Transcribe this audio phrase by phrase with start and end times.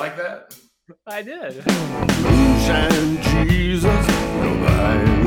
[0.00, 0.54] like that?
[1.06, 1.62] I did.
[2.24, 4.06] Moonshine Jesus,
[4.42, 4.50] no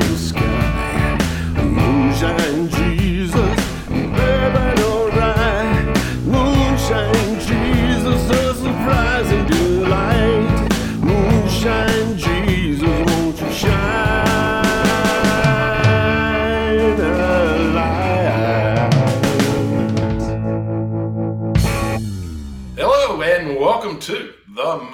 [0.00, 1.18] the sky.
[1.62, 3.53] Moonshine Jesus,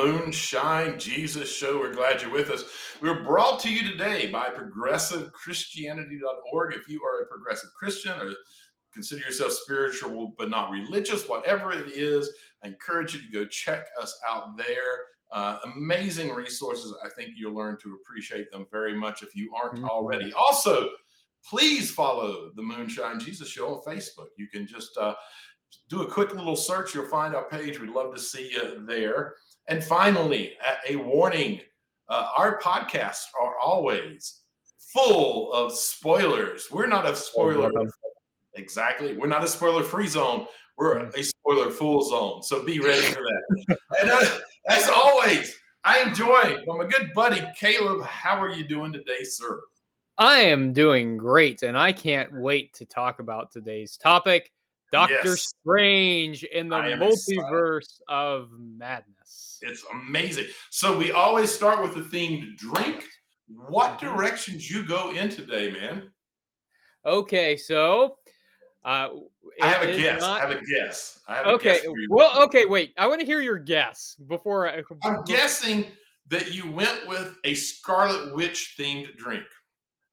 [0.05, 1.79] Moonshine Jesus Show.
[1.79, 2.65] We're glad you're with us.
[3.03, 6.75] We're brought to you today by progressivechristianity.org.
[6.75, 8.33] If you are a progressive Christian or
[8.95, 12.33] consider yourself spiritual but not religious, whatever it is,
[12.65, 15.05] I encourage you to go check us out there.
[15.33, 16.95] Uh, amazing resources.
[17.05, 19.89] I think you'll learn to appreciate them very much if you aren't Mhm.
[19.89, 20.33] already.
[20.33, 20.89] Also,
[21.47, 24.29] please follow the Moonshine Jesus Show on Facebook.
[24.39, 25.15] You can just uh,
[25.89, 26.95] do a quick little search.
[26.95, 27.79] You'll find our page.
[27.79, 29.37] We'd love to see you there.
[29.71, 30.55] And finally,
[30.89, 31.61] a, a warning
[32.09, 34.41] uh, our podcasts are always
[34.93, 36.69] full of spoilers.
[36.73, 37.71] We're not a spoiler.
[38.55, 39.17] Exactly.
[39.17, 40.47] We're not a spoiler free zone.
[40.77, 42.43] We're a spoiler full zone.
[42.43, 43.79] So be ready for that.
[44.01, 48.03] and uh, as always, I am joined by my good buddy Caleb.
[48.03, 49.61] How are you doing today, sir?
[50.19, 54.51] I am doing great, and I can't wait to talk about today's topic
[54.93, 55.53] Doctor Yes.
[55.63, 57.39] Strange in the am excited.
[57.39, 59.59] multiverse of madness.
[59.63, 60.47] It's amazing.
[60.71, 63.05] So we always start with the themed drink.
[63.49, 66.11] What directions you go in today, man?
[67.07, 68.17] Okay, so.
[68.85, 69.09] Uh,
[69.61, 70.21] I have a guess.
[70.23, 71.21] not- I have a guess.
[71.29, 72.07] I have a Okay, guess for you.
[72.11, 72.95] well, okay, wait.
[72.97, 74.83] I want to hear your guess before I.
[75.05, 75.87] I'm guessing
[76.29, 79.45] that you went with a Scarlet Witch themed drink.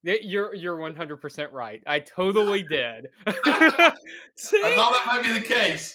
[0.02, 1.82] You're you're 100% right.
[1.86, 3.08] I totally did.
[3.26, 3.92] I
[4.74, 5.94] thought that might be the case.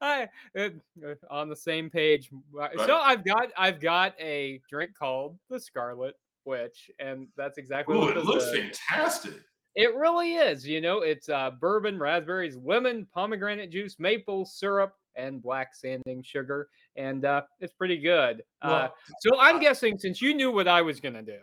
[0.00, 0.68] I uh,
[1.04, 2.30] uh, on the same page.
[2.32, 2.78] Uh, Right.
[2.86, 8.16] So I've got I've got a drink called the Scarlet Witch, and that's exactly what
[8.16, 8.78] it looks is.
[8.88, 9.34] fantastic.
[9.74, 10.66] It really is.
[10.66, 16.68] You know, it's uh, bourbon, raspberries, lemon, pomegranate juice, maple syrup, and black sanding sugar,
[16.96, 18.42] and uh, it's pretty good.
[18.62, 21.38] uh, Well, so I'm guessing since you knew what I was gonna do,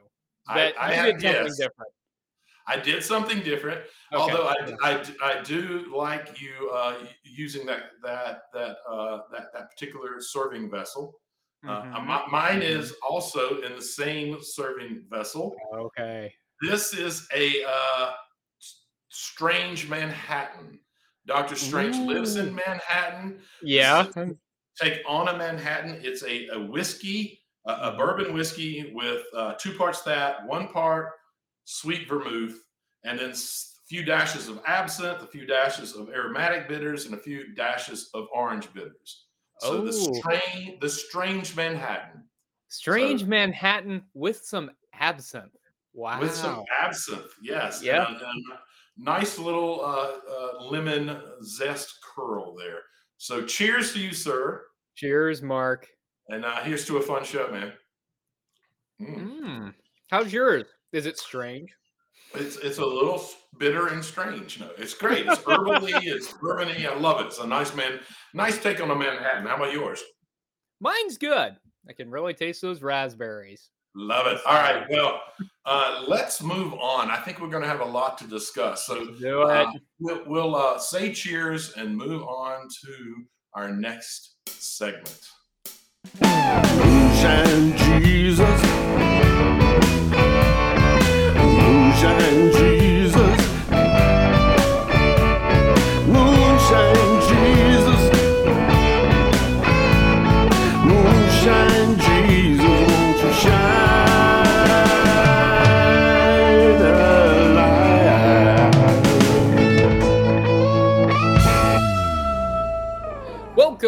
[0.53, 1.91] that I had did something different.
[2.67, 3.81] I did something different.
[4.11, 4.21] Okay.
[4.21, 9.69] Although I, I, I do like you uh, using that that that uh, that that
[9.71, 11.19] particular serving vessel.
[11.67, 12.05] Uh, Mhm.
[12.07, 15.55] mi- mine is also in the same serving vessel.
[15.73, 16.33] okay.
[16.61, 18.11] This is a uh,
[19.09, 20.79] strange Manhattan.
[21.27, 23.41] Doctor Strange lives in Manhattan.
[23.63, 24.05] Yeah.
[24.79, 25.99] Take on a Manhattan.
[26.03, 31.11] It's a, a whiskey, a, a bourbon whiskey with uh, two parts that, one part
[31.65, 32.55] sweet vermouth,
[33.03, 33.35] and then a
[33.87, 38.27] few dashes of absinthe, a few dashes of aromatic bitters, and a few dashes of
[38.33, 39.25] orange bitters.
[39.59, 40.13] So the Oh.
[40.15, 42.23] strange, the strange Manhattan
[42.67, 45.55] Strange Manhattan with some absinthe.
[45.93, 46.19] Wow.
[46.19, 47.31] with some absinthe.
[47.41, 47.81] Yes.
[47.81, 48.03] Yeah.
[48.03, 48.43] a- and
[48.97, 52.81] nice little uh, uh, lemon zest curl there.
[53.17, 54.65] So cheers to you, sir.
[54.95, 55.87] Cheers, Mark.
[56.29, 57.73] And uh, here's to a fun show, man.
[59.01, 59.41] Mm.
[59.45, 59.73] Mm.
[60.09, 60.65] How's yours?
[60.91, 61.69] Is it strange?
[62.33, 63.23] It's it's a little
[63.57, 64.59] bitter and strange.
[64.59, 65.25] No, it's great.
[65.25, 66.85] It's herbally, it's bourbony.
[66.85, 67.27] I love it.
[67.27, 67.99] It's a nice man,
[68.33, 69.45] nice take on a Manhattan.
[69.45, 70.01] How about yours?
[70.79, 71.55] Mine's good.
[71.87, 73.69] I can really taste those raspberries.
[73.95, 74.41] Love it.
[74.45, 74.85] All right.
[74.89, 75.21] Well,
[75.65, 77.09] uh, let's move on.
[77.09, 78.85] I think we're going to have a lot to discuss.
[78.85, 79.07] So
[79.47, 85.21] uh, we'll, we'll uh, say cheers and move on to our next segment.
[86.05, 88.61] Moonshine Jesus.
[91.35, 92.74] Moonshine Jesus.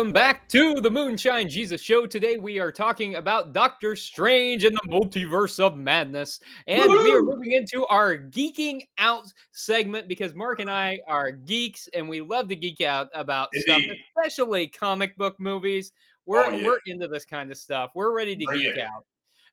[0.08, 2.06] Welcome back to the Moonshine Jesus Show.
[2.08, 6.40] Today we are talking about Doctor Strange and the Multiverse of Madness.
[6.66, 11.90] And we are moving into our geeking out segment because Mark and I are geeks
[11.94, 13.82] and we love to geek out about stuff,
[14.16, 15.92] especially comic book movies.
[16.26, 16.66] We're, Oh, yeah.
[16.66, 17.92] we're into this kind of stuff.
[17.94, 18.80] We're ready to Bring geek it.
[18.80, 19.04] out.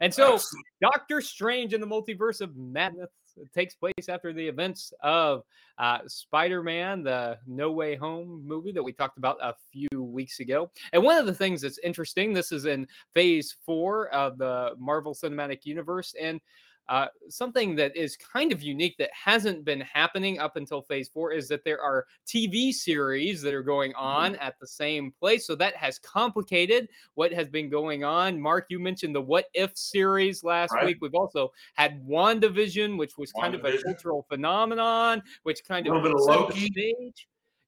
[0.00, 0.62] And so Absolutely.
[0.80, 3.10] Doctor Strange in the Multiverse of Madness
[3.54, 5.42] takes place after the events of
[5.78, 10.40] uh, Spider Man, the No Way Home movie that we talked about a few weeks
[10.40, 10.70] ago.
[10.92, 15.14] And one of the things that's interesting, this is in phase four of the Marvel
[15.14, 16.14] Cinematic Universe.
[16.20, 16.40] And
[16.88, 21.32] uh, something that is kind of unique that hasn't been happening up until phase four
[21.32, 24.06] is that there are TV series that are going Mm-hmm.
[24.06, 25.46] on at the same place.
[25.46, 28.40] So that has complicated what has been going on.
[28.40, 30.86] Mark, you mentioned the What If series last Right.
[30.86, 30.98] week.
[31.00, 36.08] We've also had WandaVision, which was kind of a cultural phenomenon, which kind of Little
[36.08, 37.14] bit of Loki.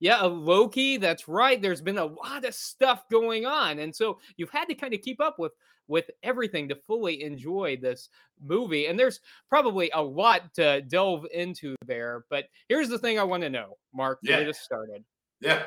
[0.01, 0.97] Yeah, a Loki.
[0.99, 1.61] That's right.
[1.61, 5.01] There's been a lot of stuff going on, and so you've had to kind of
[5.01, 5.53] keep up with
[5.89, 8.09] with everything to fully enjoy this
[8.45, 8.87] movie.
[8.87, 12.25] And there's probably a lot to delve into there.
[12.29, 14.39] But here's the thing I want to know, Mark, Yeah.
[14.39, 15.05] us started.
[15.41, 15.63] Yeah.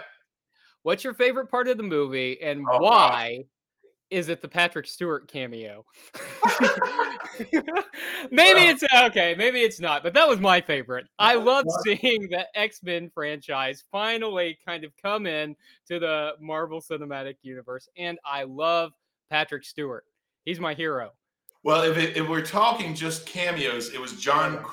[0.84, 3.46] What's your favorite part of the movie, and Oh, why
[4.12, 5.86] is it the Patrick Stewart cameo?
[8.32, 11.08] maybe Well- it's okay, maybe it's not, but that was my favorite.
[11.20, 15.56] I love seeing the X Men franchise finally kind of come in
[15.88, 18.94] to the Marvel Cinematic Universe, and I love
[19.30, 20.06] Patrick Stewart.
[20.46, 21.12] He's my hero.
[21.64, 24.64] Well, if, it, if we're talking just cameos, it was John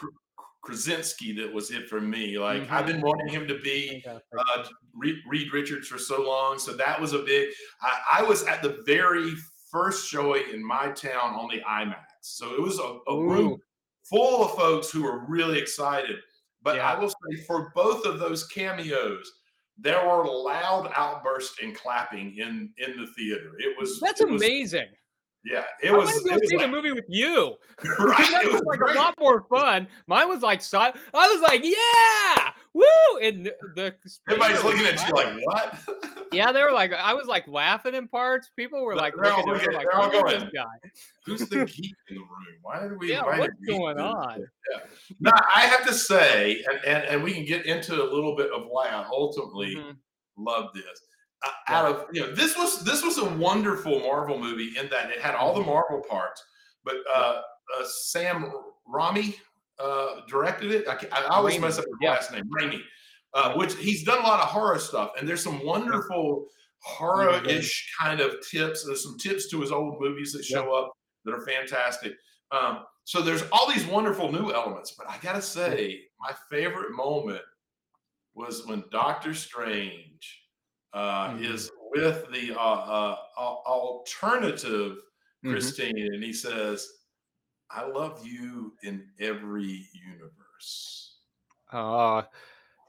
[0.66, 2.38] Krasinski that was it for me.
[2.38, 4.64] Like I've been wanting him to be uh,
[4.94, 7.50] Reed, Reed Richards for so long, so that was a big.
[7.80, 9.32] I, I was at the very
[9.70, 13.58] first showing in my town on the IMAX, so it was a, a room
[14.10, 16.16] full of folks who were really excited.
[16.62, 16.90] But Yeah.
[16.92, 19.30] I will say, for both of those cameos,
[19.78, 23.52] there were loud outbursts and clapping in in the theater.
[23.58, 24.88] It was That's it was- amazing.
[25.50, 26.06] Yeah, it I was.
[26.10, 27.54] want to it go was see the movie with you.
[27.98, 28.30] right.
[28.30, 28.96] that It was was like great.
[28.96, 29.86] a lot more fun.
[30.06, 33.18] Mine was like, I was like, yeah, woo!
[33.22, 33.46] And
[33.76, 33.94] the-
[34.28, 35.78] Everybody's looking at you like, what?
[36.32, 38.50] Yeah, they were like, I was like laughing in parts.
[38.56, 40.42] People were like, They're all looking at me looking- like, they're all who is this
[40.42, 40.90] going, guy?
[41.24, 42.28] Who's the geek in the room?
[42.62, 44.40] Why did we Yeah, what's going to on?
[44.72, 44.78] Yeah.
[45.20, 48.50] Now, I have to say, and, and, and we can get into a little bit
[48.50, 49.96] of why I ultimately Mhm.
[50.36, 50.84] love this.
[51.44, 55.10] Uh, out of you know, this was this was a wonderful Marvel movie in that
[55.10, 56.42] it had all the Marvel parts,
[56.84, 57.40] but uh,
[57.78, 58.50] uh, Sam
[58.92, 59.36] Raimi
[59.78, 60.88] uh, directed it.
[60.88, 62.10] I, I always Raimi, mess up his yeah.
[62.10, 62.80] last name, Raimi.
[63.34, 66.46] Uh, which he's done a lot of horror stuff, and there's some wonderful
[66.78, 68.84] horror-ish kind of tips.
[68.84, 70.92] There's some tips to his old movies that show up
[71.24, 72.14] that are fantastic.
[72.50, 77.42] Um, so there's all these wonderful new elements, but I gotta say, my favorite moment
[78.34, 80.45] was when Doctor Strange
[80.96, 81.44] uh, Mhm.
[81.44, 84.96] is with the uh, uh, al- alternative
[85.44, 85.50] Mhm.
[85.52, 86.90] Christine, and he says,
[87.70, 91.18] "I love you in every universe."
[91.72, 92.26] Uh, I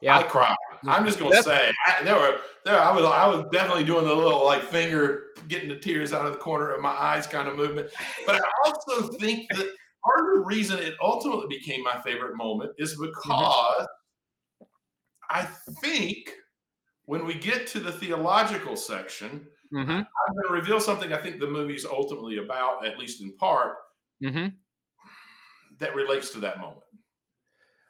[0.01, 0.55] yeah, cried.
[0.87, 2.79] I'm just gonna That's- say I, there were there.
[2.79, 6.33] I was I was definitely doing the little like finger getting the tears out of
[6.33, 7.89] the corner of my eyes kind of movement.
[8.25, 9.67] But I also think that
[10.03, 13.87] part of the reason it ultimately became my favorite moment is because
[15.29, 15.43] I
[15.81, 16.31] think
[17.07, 21.39] when we get to the theological section, hmm I'm going to reveal something I think
[21.39, 23.77] the movie's ultimately about, at least in part,
[24.21, 24.47] hmm
[25.79, 26.81] that relates to that moment.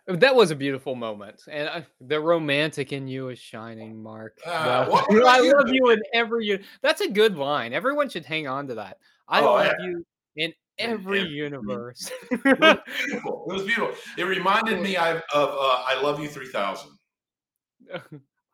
[0.08, 4.38] that was a beautiful moment, and uh, the romantic in you is shining, Mark.
[4.46, 5.54] Uh, what I you?
[5.58, 6.46] love you in every.
[6.46, 7.74] u- That's a good line.
[7.74, 9.00] Everyone should hang on to that.
[9.28, 9.74] I Oh, love yeah.
[9.80, 10.06] you
[10.36, 12.12] in every every universe.
[12.32, 13.46] It was beautiful.
[13.50, 13.96] It was beautiful.
[14.18, 16.92] It reminded me of, of uh, "I Love You 3000."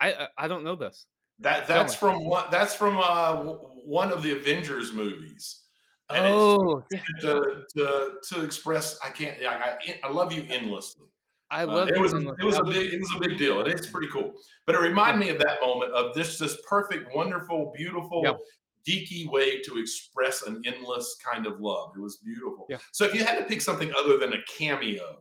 [0.04, 1.06] I I- I don't know this.
[1.40, 1.98] That Tell that's me.
[1.98, 2.46] from one.
[2.52, 3.36] That's from uh,
[4.00, 5.62] one of the Avengers movies.
[6.10, 7.00] And Oh, yeah.
[7.22, 11.08] to, to to express I can't I, I, I love you endlessly.
[11.50, 13.60] I Uh, love it you was it was a big it was a big deal
[13.62, 14.34] and it's pretty cool.
[14.66, 18.34] But it reminded me of that moment of this this perfect, wonderful, beautiful, Yeah.
[18.88, 21.94] geeky way to express an endless kind of love.
[21.98, 22.66] It was beautiful.
[22.69, 22.78] Yeah.
[22.92, 25.16] So if you had to pick something other than a cameo, uh,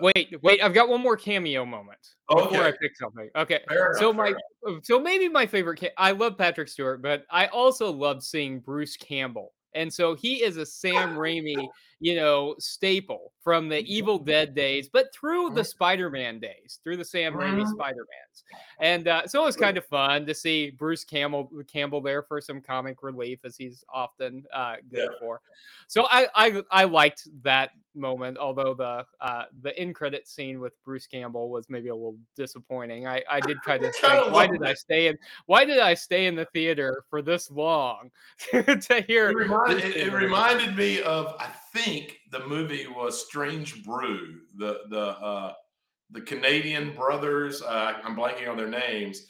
[0.00, 2.78] Wait, wait, I've got one more cameo moment before I Okay.
[2.80, 3.30] pick something.
[3.36, 3.60] Okay.
[3.68, 4.34] fair So enough, my
[4.66, 8.60] uh, so maybe my favorite ca- I love Patrick Stewart, but I also love seeing
[8.60, 9.52] Bruce Campbell.
[9.74, 11.68] And so he is a Sam Raimi,
[12.00, 17.04] you know, staple from the Evil Dead days, but through the Spider-Man days, through the
[17.04, 17.66] Sam Raimi Mhm.
[17.66, 18.44] Spider-Mans.
[18.80, 22.40] And uh, so it was kind of fun to see Bruce Campbell Campbell there for
[22.40, 25.18] some comic relief, as he's often uh, good Yeah.
[25.20, 25.42] for.
[25.88, 30.72] So I, I I liked that moment, although the uh, the in credit scene with
[30.84, 33.06] Bruce Campbell was maybe a little disappointing.
[33.06, 36.26] I, I did kind of think, why did I stay in why did I stay
[36.26, 38.10] in the theater for this long
[38.50, 39.30] to hear?
[39.30, 44.80] It reminded, it, it reminded me of I think the movie was Strange Brew, the
[44.90, 45.52] the uh,
[46.10, 47.62] the Canadian brothers.
[47.62, 49.26] Uh, I'm blanking on their names.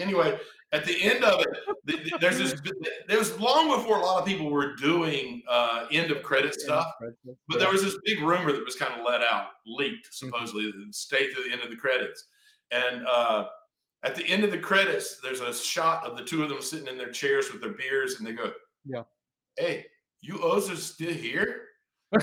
[0.00, 0.38] Anyway,
[0.72, 1.48] at the end of it,
[1.86, 2.60] th- th- there's this.
[3.06, 6.86] There was long before a lot of people were doing uh, end of credit stuff.
[7.48, 10.80] But there was this big rumor that was kind of let out, leaked, supposedly, that
[10.86, 12.26] it stayed to the end of the credits.
[12.70, 13.46] And uh,
[14.02, 16.86] at the end of the credits, there's a shot of the two of them sitting
[16.86, 18.52] in their chairs with their beers, and they go,
[18.84, 19.04] Yeah.
[19.56, 19.86] Hey,
[20.20, 21.62] you O's are still here?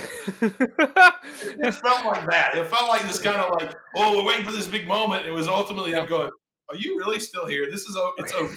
[1.57, 2.55] It felt like that.
[2.55, 5.25] It felt like this kind of like, oh, we're waiting for this big moment.
[5.25, 6.29] It was ultimately them going,
[6.69, 7.69] "Are you really still here?
[7.69, 8.53] This is o- it's over."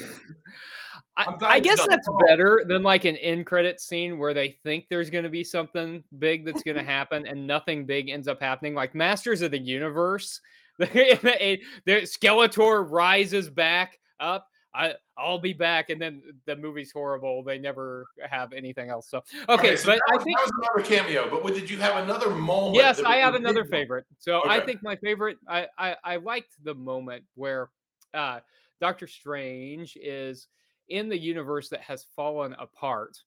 [1.18, 4.56] I, glad I it's guess that's better than like an end credit scene where they
[4.62, 8.28] think there's going to be something big that's going to happen and nothing big ends
[8.28, 8.74] up happening.
[8.74, 10.40] Like Masters of the Universe,
[10.78, 14.46] the Skeletor rises back up.
[14.74, 17.42] I I'll be back, and then the movie's horrible.
[17.42, 19.08] They never have anything else.
[19.10, 21.28] So okay, so but that I think that was another cameo.
[21.28, 22.76] But what- did you have another moment?
[22.76, 24.04] yes, I have another favorite.
[24.18, 25.38] So I think my favorite.
[25.48, 27.70] I I, I liked the moment where
[28.14, 28.40] uh,
[28.80, 30.48] Doctor Strange is
[30.88, 33.18] in the universe that has fallen apart,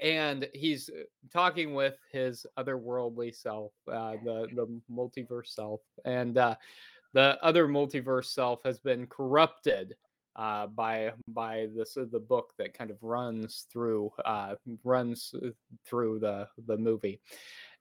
[0.00, 6.54] and he's uh, talking with his otherworldly self, uh, the the multiverse self, and uh,
[7.12, 9.94] the other multiverse self has been corrupted
[10.36, 15.34] uh, by by this uh, the book that kind of runs through uh, runs
[15.86, 17.20] through the the movie,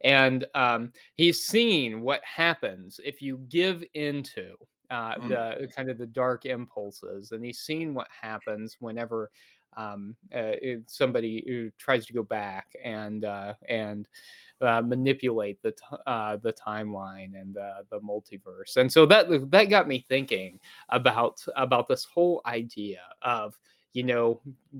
[0.03, 4.55] and um, he's seen what happens if you give into
[4.93, 5.29] uh, Mm.
[5.29, 9.31] the kind of the dark impulses, and he's seen what happens whenever
[9.75, 14.07] um, uh, it- somebody who tries to go back and uh, and
[14.61, 19.65] uh, manipulate the t- uh, the timeline and uh, the multiverse, and so that that
[19.69, 20.59] got me thinking
[20.89, 23.57] about about this whole idea of
[23.93, 24.39] you know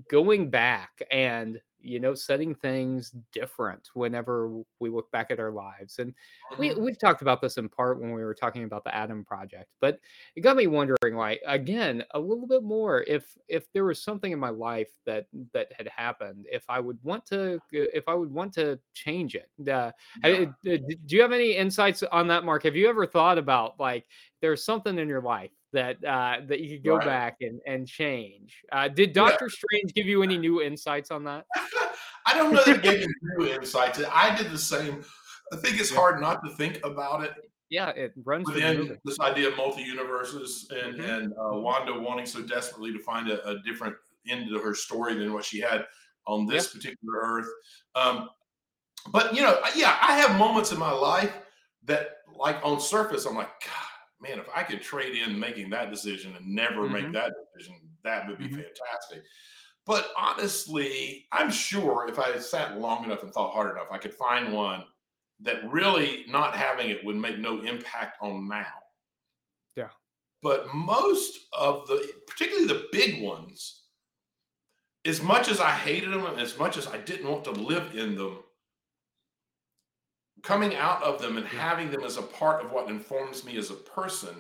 [0.10, 6.00] going back and you know setting things different whenever we look back at our lives
[6.00, 6.14] and
[6.58, 6.80] we, Mhm.
[6.80, 10.00] we've talked about this in part when we were talking about the Adam project, but
[10.36, 14.32] it got me wondering, like again, a little bit more if if there was something
[14.32, 18.32] in my life that that had happened, if I would want to if I would
[18.32, 19.50] want to change it.
[19.68, 19.92] Uh,
[20.24, 20.46] Yeah.
[20.46, 22.64] uh, do you have any insights on that, Mark?
[22.64, 24.06] Have you ever thought about like
[24.42, 27.06] there's something in your life that uh, that you could go Right.
[27.06, 28.64] back and and change?
[28.72, 29.14] Uh, did Yeah.
[29.26, 31.46] Doctor Strange give you any new insights on that?
[32.26, 34.02] I don't know that it gave me new insights.
[34.12, 35.04] I did the same.
[35.52, 35.98] I think it's Yeah.
[35.98, 37.34] hard not to think about it
[37.70, 41.10] Yeah, it runs within this idea of multi universes and Mhm.
[41.10, 43.96] and uh, Wanda wanting so desperately to find a, a different
[44.28, 45.86] end to her story than what she had
[46.28, 47.50] on this particular Earth.
[47.96, 48.30] Um,
[49.12, 51.34] but you know, yeah, I have moments in my life
[51.86, 53.83] that, like on surface, I'm like, God,
[54.24, 57.14] man, if I could trade in making that decision and never make Mhm.
[57.14, 58.64] that decision, that would be Mhm.
[58.64, 59.24] fantastic.
[59.86, 64.14] But honestly, I'm sure if I sat long enough and thought hard enough, I could
[64.14, 64.88] find one
[65.42, 68.82] that really not having it would make no impact on now.
[69.76, 69.90] Yeah.
[70.42, 73.90] But most of the, particularly the big ones,
[75.04, 78.16] as much as I hated them as much as I didn't want to live in
[78.16, 78.42] them,
[80.44, 83.70] coming out of them and having them as a part of what informs me as
[83.72, 84.36] a person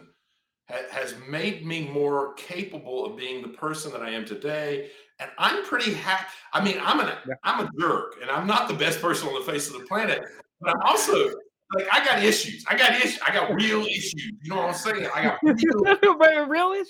[0.70, 4.90] ha- has made me more capable of being the person that I am today.
[5.20, 6.26] And I'm pretty happy.
[6.54, 7.36] I mean, I'm an Yeah.
[7.44, 10.22] I'm a jerk, and I'm not the best person on the face of the planet.
[10.60, 11.14] But I'm also
[11.76, 12.66] like I got issues.
[12.68, 13.20] I got issues.
[13.26, 14.14] I got real issues.
[14.42, 15.08] You know what I'm saying?
[15.16, 16.16] I got real.
[16.20, 16.84] but really,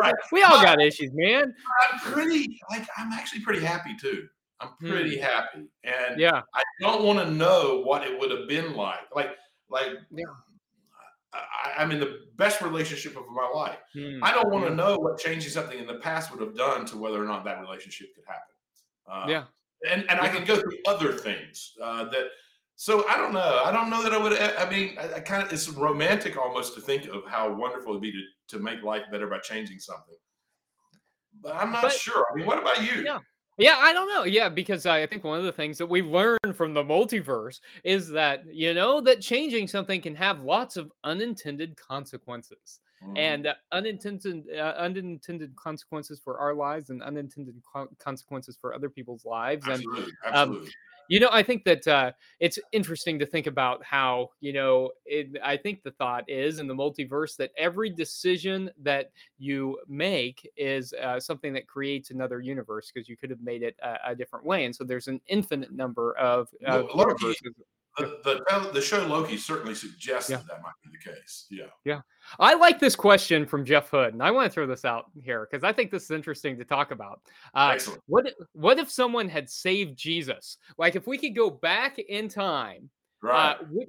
[0.00, 0.14] Right.
[0.32, 1.52] we all But- got issues, man.
[1.92, 4.26] I'm pretty like I'm actually pretty happy too.
[4.60, 6.20] I'm pretty happy, and Hmm.
[6.20, 9.00] Yeah, I don't want to know what it would have been like.
[9.14, 9.36] Like,
[9.68, 10.24] like, Yeah.
[11.34, 13.78] I, I'm in the best relationship of my life.
[13.92, 14.24] Hmm.
[14.24, 14.76] I don't want to Yeah.
[14.76, 17.60] know what changing something in the past would have done to whether or not that
[17.60, 18.54] relationship could happen.
[19.06, 19.44] Uh, yeah.
[19.90, 22.28] and and I can go through other things uh, that.
[22.78, 23.62] So I don't know.
[23.64, 24.32] I don't know that I would.
[24.38, 28.02] I mean, I, I kind of it's romantic almost to think of how wonderful it'd
[28.02, 28.22] be to
[28.56, 30.16] to make life better by changing something.
[31.42, 32.26] But I'm not But- sure.
[32.30, 33.02] I mean, what about you?
[33.04, 33.18] Yeah.
[33.58, 34.24] Yeah, I don't know.
[34.24, 38.08] Yeah, because I think one of the things that we learned from the multiverse is
[38.10, 42.80] that, you know, that changing something can have lots of unintended consequences.
[43.02, 43.18] Mhm.
[43.18, 48.88] And uh, unintended uh, unintended consequences for our lives and unintended co- consequences for other
[48.90, 49.64] people's lives.
[49.66, 50.70] And absolutely, um, absolutely.
[51.08, 55.38] You know, I think that uh, it's interesting to think about how, you know, it,
[55.42, 60.92] I think the thought is in the multiverse that every decision that you make is
[60.94, 64.44] uh, something that creates another universe because you could have made it a, a different
[64.44, 64.64] way.
[64.64, 67.42] And so there's an infinite number of, of Loki- universes.
[67.96, 70.36] The, the the show Loki certainly suggests Yeah.
[70.38, 71.46] that that might be the case.
[71.50, 71.66] Yeah.
[71.84, 72.00] Yeah.
[72.38, 75.46] I like this question from Jeff Hood, and I want to throw this out here
[75.50, 77.20] because I think this is interesting to talk about.
[77.54, 78.02] Uh, Excellent.
[78.06, 80.58] what, what if someone had saved Jesus?
[80.78, 82.90] Like, if we could go back in time
[83.22, 83.52] Right.
[83.52, 83.86] Uh, what,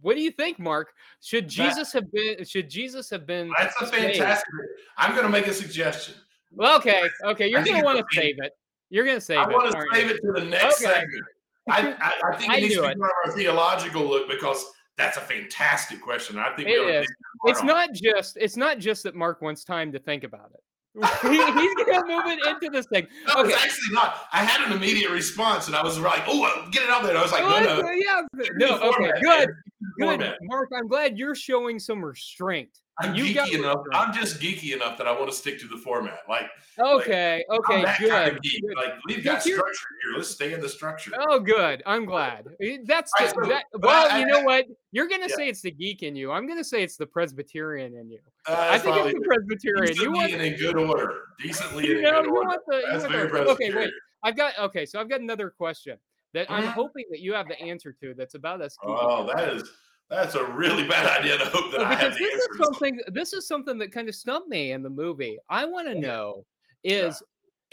[0.00, 0.92] what do you think, Mark?
[1.20, 2.44] Should That- Jesus have been?
[2.44, 3.50] Should Jesus have been?
[3.58, 4.48] That's a fantastic.
[4.96, 6.14] I'm going to make a suggestion.
[6.52, 7.48] Well, okay, okay.
[7.48, 8.52] You're gonna want to save it.
[8.88, 9.48] You're gonna save I it.
[9.48, 10.94] I want to save it to the next Okay.
[10.94, 11.24] segment.
[11.70, 12.98] I, I, I think I it needs to be it.
[13.00, 14.64] our theological look because
[14.96, 16.38] that's a fantastic question.
[16.38, 17.06] I think It is.
[17.46, 18.36] It's on not just.
[18.36, 20.60] It's not just that Mark wants time to think about it.
[21.22, 23.06] he- he's gonna move it into this thing.
[23.26, 23.54] Was Okay.
[23.54, 24.28] actually not.
[24.32, 27.18] I had an immediate response, and I was like, "Oh, get it out there." And
[27.18, 28.20] I was like, "No, no, yeah.
[28.56, 29.48] No, okay, good,
[29.98, 30.34] good.
[30.42, 32.70] Mark, I'm glad you're showing some restraint.
[33.00, 33.80] I'm You geeky enough.
[33.92, 36.20] I'm just geeky enough that I want to stick to the format.
[36.28, 36.48] Like,
[36.78, 38.10] Okay, I'm okay, good.
[38.10, 38.62] kind of geek.
[38.62, 38.76] good.
[38.76, 40.16] Like, we've got structure here.
[40.16, 41.10] Let's stay in the structure.
[41.28, 41.82] Oh, good.
[41.86, 42.46] I'm glad.
[42.86, 43.64] That's the, right, so- that.
[43.80, 44.66] Well, I- you I- know what?
[44.92, 45.34] You're gonna Yeah.
[45.36, 46.30] say it's the geek in you.
[46.30, 48.20] I'm gonna say it's the Presbyterian in you.
[48.48, 49.96] Uh, I think it's the Presbyterian.
[49.96, 51.22] You want, and in good order.
[51.42, 52.48] Decently you and in know, good you order.
[52.48, 52.76] want the.
[52.78, 53.90] You want very the okay, wait.
[54.22, 54.86] I've got okay.
[54.86, 55.98] So I've got another question
[56.32, 56.72] that I'm Mhm.
[56.72, 58.14] hoping that you have the answer to.
[58.14, 58.76] That's about us.
[58.84, 59.68] Oh, that is
[60.14, 63.32] that's a really bad idea to hope that Well, I have this is something this
[63.32, 65.38] is something that kind of stumped me in the movie.
[65.48, 66.00] I want to Yeah.
[66.00, 66.46] know
[66.82, 67.22] is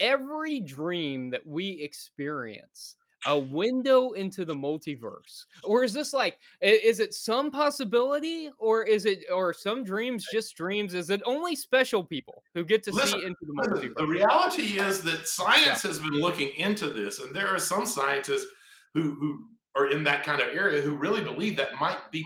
[0.00, 2.96] every dream that we experience
[3.26, 5.44] a window into the multiverse?
[5.62, 8.50] Or is this like is it some possibility?
[8.58, 10.94] Or is it or some dreams just dreams?
[10.94, 14.78] Is it only special people who get to Listen, see into the multiverse the reality
[14.80, 18.46] is that science has been looking into this, and there are some scientists
[18.94, 22.24] who who are in that kind of area who really believe that might be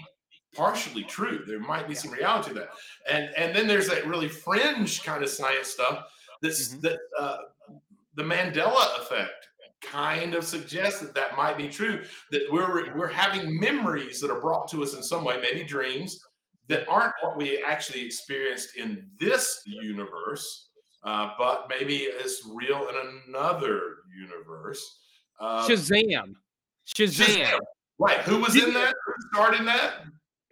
[0.54, 1.44] partially true.
[1.46, 2.70] There might be some reality to that,
[3.10, 6.04] and and then there's that really fringe kind of science stuff
[6.42, 6.80] that's Mhm.
[6.82, 7.38] that uh,
[8.14, 9.48] the Mandela effect
[9.82, 12.04] kind of suggests that that might be true.
[12.30, 16.18] That we're we're having memories that are brought to us in some way, maybe dreams
[16.68, 20.70] that aren't what we actually experienced in this universe,
[21.04, 22.96] uh, but maybe it's real in
[23.28, 24.82] another universe.
[25.38, 26.34] Uh, shazam
[26.94, 27.58] shazam
[27.98, 28.18] right?
[28.20, 28.94] Who was in that?
[29.06, 30.02] Who starred in that?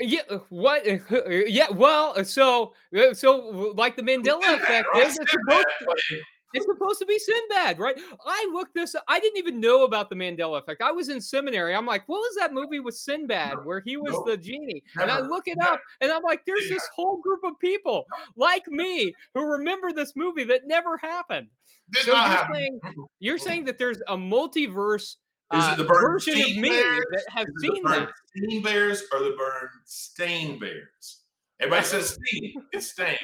[0.00, 2.72] yeah uh, what uh, uh, yeah well so
[3.12, 5.06] so like the mandela effect right?
[5.06, 5.66] it's supposed
[6.10, 6.20] to,
[6.52, 7.98] It's supposed to be Sinbad, right?
[8.24, 9.02] I looked this up.
[9.08, 10.82] I didn't even know about the Mandela effect.
[10.82, 11.74] I was in seminary.
[11.74, 14.80] I'm like, what was that movie with Sinbad where he was the genie?
[15.00, 15.72] and I look it never.
[15.72, 18.04] up and I'm like, there's this whole group of people
[18.36, 21.48] like me who remember this movie that never happened.
[21.92, 22.54] Did So not you're happen.
[22.54, 22.80] saying
[23.18, 25.16] you're saying that there's a multiverse
[25.52, 27.04] Is uh, it the version of me Bears?
[27.12, 28.08] that has Is it the seen that.
[28.34, 31.20] Bernstein Bears or the Bernstein Bears?
[31.60, 32.54] Everybody says Steen.
[32.72, 33.16] It's Stain.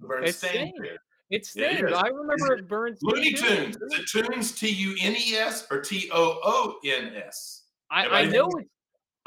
[0.00, 0.72] Bernstein Stain.
[0.80, 0.98] Bears.
[1.30, 1.94] It's Yeah, it stained.
[1.94, 3.00] I remember it burns.
[3.02, 3.76] Looney Tunes.
[3.76, 7.64] Is it Tunes T U N E S or T O O N S?
[7.90, 8.68] I, I know it's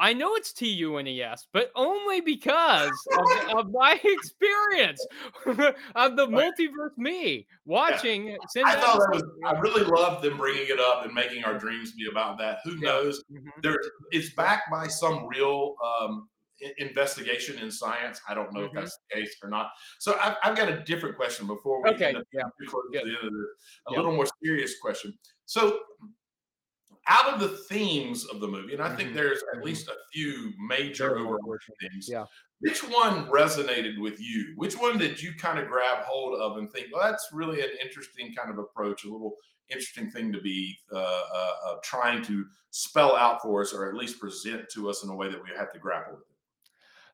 [0.02, 5.06] I know it's T U N E S, but only because of, of my experience
[5.46, 8.36] of the multiverse me watching.
[8.66, 9.24] I thought that was.
[9.46, 12.60] I really loved them bringing it up and making our dreams be about that.
[12.64, 12.90] Who Yeah.
[12.90, 13.24] knows?
[13.32, 13.62] Mhm.
[13.62, 13.78] There,
[14.10, 16.28] it's backed by some real um,
[16.80, 18.20] investigation in science.
[18.28, 18.68] I don't know Mhm.
[18.70, 19.70] if that's the case or not.
[20.00, 23.00] So I've, I've got a different question before we Okay, end up yeah, close to
[23.00, 23.50] the end of this.
[23.88, 23.98] A Yeah.
[23.98, 25.14] little more serious question.
[25.46, 25.80] So
[27.08, 29.14] out of the themes of the movie, and I think Mhm.
[29.14, 29.64] there's at Mhm.
[29.64, 32.08] least a few major overarching themes.
[32.08, 32.26] Yeah.
[32.60, 34.54] Which one resonated with you?
[34.56, 37.72] Which one did you kind of grab hold of and think, well, that's really an
[37.82, 39.36] interesting kind of approach, a little
[39.70, 43.96] interesting thing to be uh, uh, uh, trying to spell out for us, or at
[43.96, 46.24] least present to us in a way that we have to grapple with.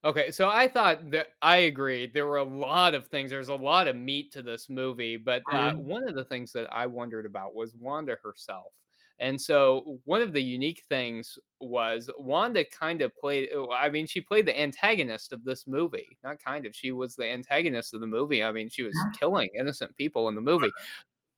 [0.03, 2.13] Okay, so I thought that I agreed.
[2.13, 3.31] There were a lot of things.
[3.31, 5.75] There's a lot of meat to this movie, but uh, Mhm.
[5.75, 8.73] one of the things that I wondered about was Wanda herself.
[9.19, 13.49] And so one of the unique things was Wanda kind of played.
[13.55, 16.17] uh, I mean, she played the antagonist of this movie.
[16.23, 16.75] Not kind of.
[16.75, 18.43] She was the antagonist of the movie.
[18.43, 20.71] I mean, she was killing innocent people in the movie.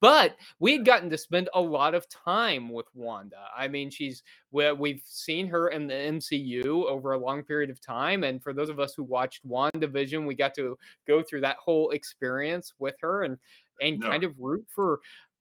[0.01, 3.47] But we had gotten to spend a lot of time with Wanda.
[3.53, 7.81] I mean, she's we- we've seen her in the MCU over a long period of
[7.81, 11.57] time, and for those of us who watched WandaVision, we got to go through that
[11.57, 13.37] whole experience with her and
[13.81, 14.09] and Yeah.
[14.09, 14.99] kind of root for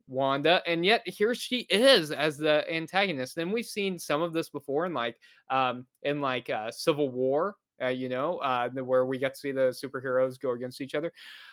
[0.09, 0.62] Wanda.
[0.66, 3.37] And yet here she is as the antagonist.
[3.38, 5.16] And we've seen some of this before in like
[5.51, 7.57] um in like uh, Civil War.
[7.81, 10.97] Uh, you know, uh, the- where we get to see the superheroes go against each
[10.97, 11.12] other.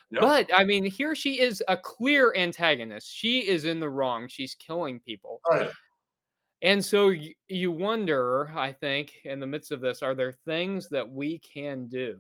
[0.10, 0.22] Yeah.
[0.22, 3.14] But I mean, here she is a clear antagonist.
[3.14, 4.28] She is in the wrong.
[4.28, 5.40] She's killing people.
[5.48, 5.70] Right.
[6.64, 10.90] And so y- you wonder, I think, in the midst of this, are there things
[10.90, 12.18] that we can do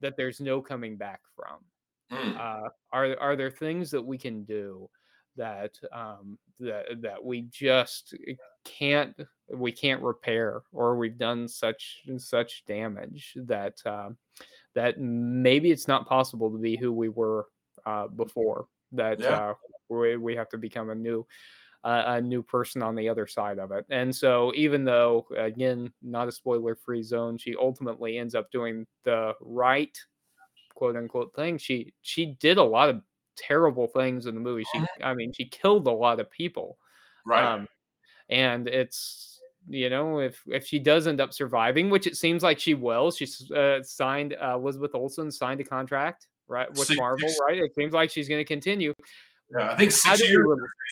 [0.00, 1.64] that there's no coming back from?
[2.12, 2.38] Mm.
[2.38, 4.88] Uh, are are there things that we can do
[5.36, 9.14] that um, that that we just eh, can't
[9.52, 14.10] we can't repair, or we've done such such damage that uh,
[14.74, 17.46] that maybe it's not possible to be who we were
[17.86, 18.66] uh, before.
[18.92, 19.50] That Yeah.
[19.50, 19.54] uh,
[19.88, 21.26] we we have to become a new
[21.84, 23.84] uh, a new person on the other side of it.
[23.90, 28.86] And so, even though, again, not a spoiler free zone, she ultimately ends up doing
[29.04, 29.96] the right
[30.74, 31.58] quote unquote thing.
[31.58, 33.02] She she did a lot of
[33.36, 34.64] terrible things in the movie.
[34.72, 36.78] She, I mean, she killed a lot of people.
[37.26, 37.44] Right.
[37.44, 37.68] Um,
[38.28, 42.58] and it's you know if if she does end up surviving, which it seems like
[42.58, 46.68] she will, she's uh, signed uh, Elizabeth Olsen signed a contract right?
[46.70, 47.56] With Six- Marvel, six- right?
[47.58, 48.92] It seems like she's going to continue.
[49.56, 50.46] Yeah, I think six years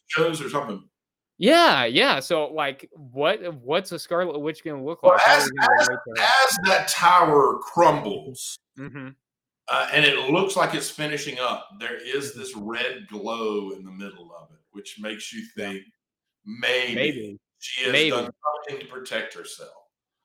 [0.09, 0.83] shows or something.
[1.37, 2.21] Yeah, yeah.
[2.21, 5.21] So, like, what what's a Scarlet Witch going to look like?
[5.21, 6.29] How as- are we gonna as- relate to her?
[6.49, 9.15] As that tower crumbles, Mhm.
[9.69, 13.91] Uh, and it looks like it's finishing up, there is this red glow in the
[13.91, 15.83] middle of it, which makes you think
[16.45, 18.11] maybe, Maybe, she has maybe.
[18.11, 18.31] done
[18.69, 19.71] something to protect herself.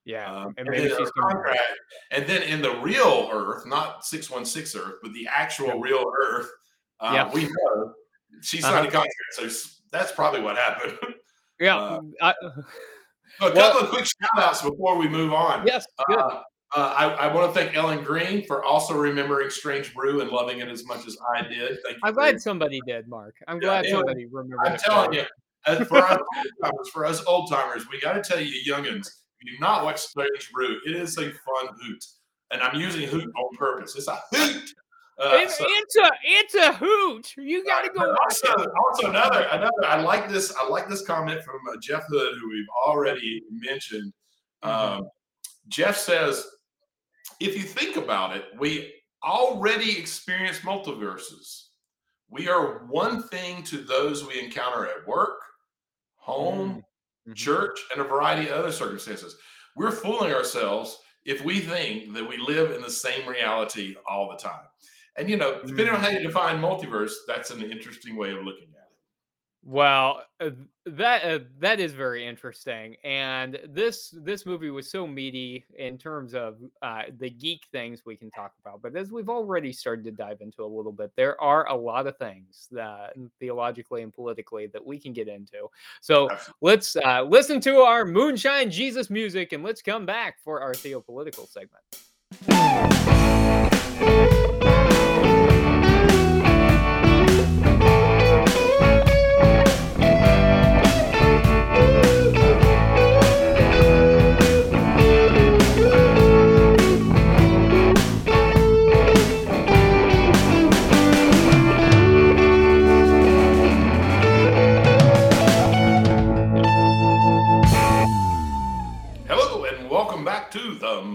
[0.06, 1.42] yeah, Um, and and, maybe then she's her going to.
[1.44, 1.72] contract,
[2.12, 5.74] and then in the real Earth, not 616 Earth, but the actual Yeah.
[5.82, 6.50] real Earth,
[7.00, 7.32] uh, Yeah.
[7.34, 7.94] we know
[8.42, 8.72] she Uh-huh.
[8.72, 9.14] signed a contract.
[9.34, 10.98] So that's probably what happened.
[11.60, 12.36] Yeah, uh, I, a
[13.42, 15.66] Well- couple of quick shout outs before we move on.
[15.66, 16.20] yes, good.
[16.20, 16.44] Uh,
[16.76, 20.60] uh, I, I want to thank Ellen Green for also remembering Strange Brew and loving
[20.60, 21.78] it as much as I did.
[21.84, 22.02] Thank you.
[22.04, 23.36] I'm glad somebody did, Mark.
[23.48, 24.68] I'm Yeah, glad somebody remembered.
[24.68, 25.24] I'm telling you,
[25.66, 29.08] as for us old timers, for us old timers, we got to tell you, youngins,
[29.08, 32.06] if you do not watch Strange Brew, it is a fun hoot,
[32.52, 33.96] and I'm using hoot on purpose.
[33.96, 34.70] It's a hoot.
[35.20, 37.34] Uh, It- so- it's a it's a hoot.
[37.38, 38.70] You got to go also, it.
[38.86, 39.72] also another another.
[39.86, 40.54] I like this.
[40.60, 44.14] I like this comment from uh, Jeff Hood, who we've already mentioned.
[44.64, 44.70] Mhm.
[44.70, 45.10] Um,
[45.70, 46.46] Jeff says,
[47.40, 51.70] if you think about it, we already experience multiverses.
[52.30, 55.40] We are one thing to those we encounter at work,
[56.16, 56.84] home,
[57.28, 57.36] Mhm.
[57.36, 59.38] church, and a variety of other circumstances.
[59.76, 64.38] We're fooling ourselves if we think that we live in the same reality all the
[64.38, 64.66] time.
[65.18, 68.74] And you know, depending on how you define multiverse, that's an interesting way of looking
[68.76, 68.87] at it.
[69.70, 70.52] Well, uh,
[70.86, 76.34] that uh, that is very interesting, and this this movie was so meaty in terms
[76.34, 78.82] of uh, the geek things we can talk about.
[78.82, 82.08] But as we've already started to dive into a little bit, there are a lot
[82.08, 85.68] of things that theologically and politically that we can get into.
[86.00, 86.30] So
[86.62, 91.46] let's uh, listen to our Moonshine Jesus music, and let's come back for our theopolitical
[91.46, 91.84] segment.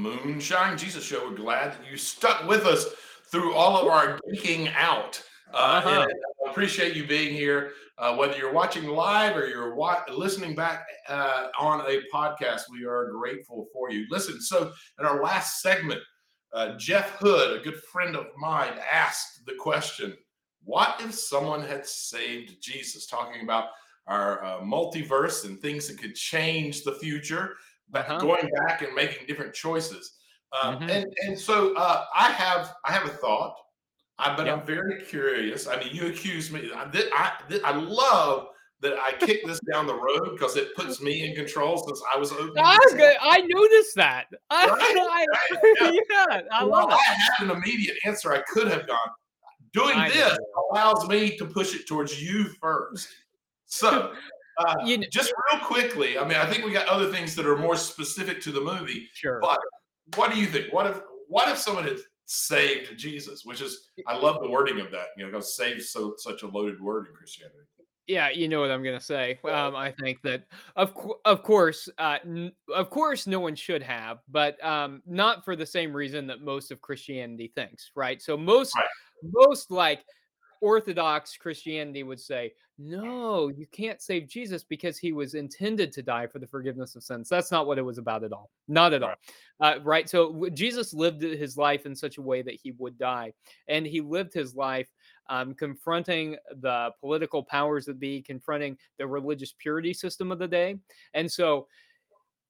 [0.02, 1.28] Moonshine Jesus Show.
[1.28, 2.86] We're glad that you stuck with us
[3.30, 5.22] through all of our geeking out.
[5.54, 6.06] Uh, Uh-huh.
[6.46, 7.72] I appreciate you being here.
[7.98, 12.84] Uh, whether you're watching live or you're wa- listening back uh, on a podcast, we
[12.84, 14.06] are grateful for you.
[14.10, 16.00] Listen, so in our last segment,
[16.52, 20.16] uh, Jeff Hood, a good friend of mine, asked the question
[20.64, 23.06] What if someone had saved Jesus?
[23.06, 23.66] Talking about
[24.08, 27.54] our uh, multiverse and things that could change the future
[27.94, 28.18] Uh-huh.
[28.18, 30.18] going back and making different choices.
[30.62, 30.90] Um, Mhm.
[30.90, 33.54] And and so uh, I have I have a thought,
[34.18, 34.54] I, but Yeah.
[34.54, 35.66] I'm very curious.
[35.66, 36.70] I mean, you accuse me.
[36.74, 38.48] I I, I love
[38.80, 42.18] that I kicked this down the road because it puts me in control since I
[42.18, 42.52] was open.
[42.58, 42.76] I,
[43.22, 44.26] I noticed that.
[44.50, 45.26] I, Right, I-
[45.84, 46.94] right, yeah, I well, love it.
[46.96, 48.32] I had an immediate answer.
[48.32, 48.98] I could have gone.
[49.72, 50.64] Doing I this know.
[50.72, 53.08] allows me to push it towards you first.
[53.66, 54.12] So,
[54.58, 57.46] uh, You kn- just real quickly, I mean, I think we got other things that
[57.46, 59.08] are more specific to the movie.
[59.14, 59.38] Sure.
[59.40, 59.58] But
[60.16, 60.72] what do you think?
[60.72, 63.44] What if what if someone had saved Jesus?
[63.44, 65.06] Which is, I love the wording of that.
[65.16, 67.58] You know, because save so such a loaded word in Christianity.
[68.08, 69.38] Yeah, you know what I'm gonna say.
[69.44, 70.44] Um, I think that
[70.76, 70.92] of
[71.24, 75.64] of course, uh, n- of course, no one should have, but um, not for the
[75.64, 78.20] same reason that most of Christianity thinks, right?
[78.20, 78.86] So most Right.
[79.22, 80.04] most like
[80.62, 86.26] Orthodox Christianity would say, no, you can't save Jesus because he was intended to die
[86.28, 87.28] for the forgiveness of sins.
[87.28, 88.48] That's not what it was about at all.
[88.68, 89.14] Not at all.
[89.60, 90.08] Uh, right.
[90.08, 93.32] So Jesus lived his life in such a way that he would die,
[93.68, 94.88] and he lived his life
[95.28, 100.78] um, confronting the political powers that be, confronting the religious purity system of the day.
[101.14, 101.66] And so,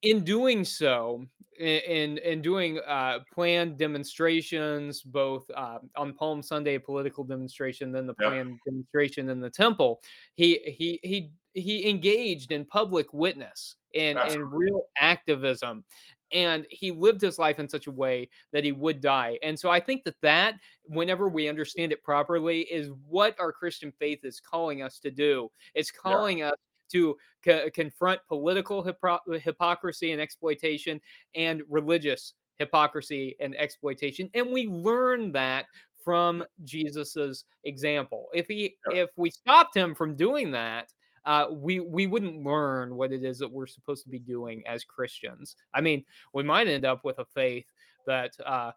[0.02, 1.24] in doing so,
[1.58, 8.06] in in doing uh, planned demonstrations, both uh, on Palm Sunday, a political demonstration, then
[8.06, 10.00] the planned demonstration in the temple,
[10.34, 15.84] he he he he engaged in public witness and in real activism
[16.32, 19.68] and he lived his life in such a way that he would die and so
[19.70, 24.40] i think that that whenever we understand it properly is what our christian faith is
[24.40, 25.50] calling us to do.
[25.74, 26.54] It's calling us
[26.92, 31.00] to co- confront political hypocr- hypocrisy and exploitation
[31.34, 35.66] and religious hypocrisy and exploitation and we learn that
[36.04, 40.92] from jesus's example if he if we stopped him from doing that
[41.24, 44.82] uh, we we wouldn't learn what it is that we're supposed to be doing as
[44.84, 45.56] Christians.
[45.72, 47.66] I mean, we might end up with a faith
[48.06, 48.72] that uh,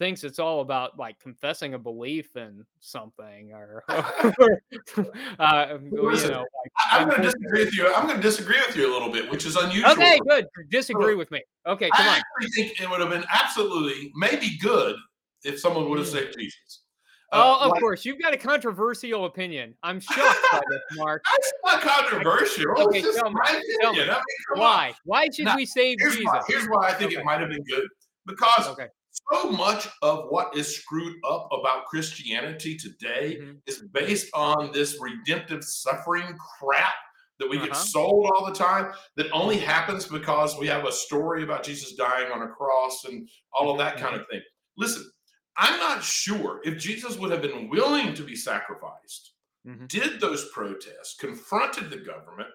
[0.00, 3.84] thinks it's all about like confessing a belief in something or,
[4.40, 4.58] or,
[5.38, 7.94] uh, you know, like, I- I'm going to disagree with you.
[7.94, 9.92] I'm going to disagree with you a little bit, which is unusual.
[9.92, 10.46] Okay, good.
[10.70, 11.42] Disagree with me.
[11.66, 12.22] Okay, come on I on.
[12.40, 14.96] actually think it would have been absolutely maybe good
[15.44, 16.12] if someone would have Mm.
[16.12, 16.82] said Jesus.
[17.32, 18.04] Oh, Uh, of like, course.
[18.06, 19.74] You've got a controversial opinion.
[19.84, 21.22] I'm shocked by this, Mark.
[21.30, 22.72] That's not controversial.
[22.72, 24.08] Okay, it's just tell me, my tell opinion.
[24.08, 24.12] me.
[24.14, 24.64] I mean, come on.
[24.64, 24.94] Why?
[25.04, 26.24] Why should Now, we save Here's Jesus?
[26.26, 27.20] why, here's why I think Okay.
[27.20, 27.86] it might have been good.
[28.26, 28.88] Because Okay.
[29.10, 33.60] So much of what is screwed up about Christianity today Mhm.
[33.66, 36.94] is based on this redemptive suffering crap
[37.38, 37.80] that we get Uh-huh.
[37.84, 42.30] sold all the time that only happens because we have a story about Jesus dying
[42.30, 44.20] on a cross and all of that kind Mm-hmm.
[44.22, 44.42] of thing.
[44.76, 45.10] Listen,
[45.56, 49.32] I'm not sure if Jesus would have been willing to be sacrificed,
[49.66, 49.88] Mhm.
[49.88, 52.50] did those protests, confronted the government,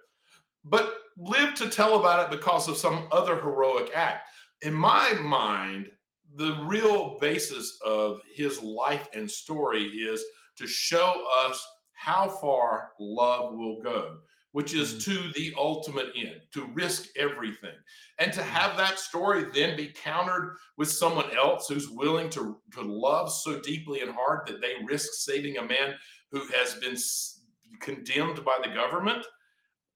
[0.63, 4.30] but lived to tell about it because of some other heroic act.
[4.62, 5.91] In my mind,
[6.36, 10.24] the real basis of his life and story is
[10.58, 14.17] to show us how far love will go,
[14.52, 15.12] which is mm-hmm.
[15.12, 17.76] to the ultimate end, to risk everything.
[18.19, 18.50] And to mm-hmm.
[18.50, 23.60] have that story then be countered with someone else who's willing to, to love so
[23.62, 25.95] deeply and hard that they risk saving a man
[26.32, 27.41] who has been s-
[27.80, 29.26] condemned by the government.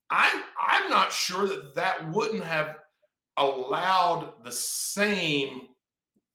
[0.10, 2.78] I'm, I'm not sure that that wouldn't have
[3.38, 5.69] allowed the same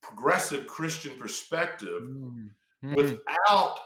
[0.09, 2.51] progressive Christian perspective Mhm.
[2.83, 3.79] without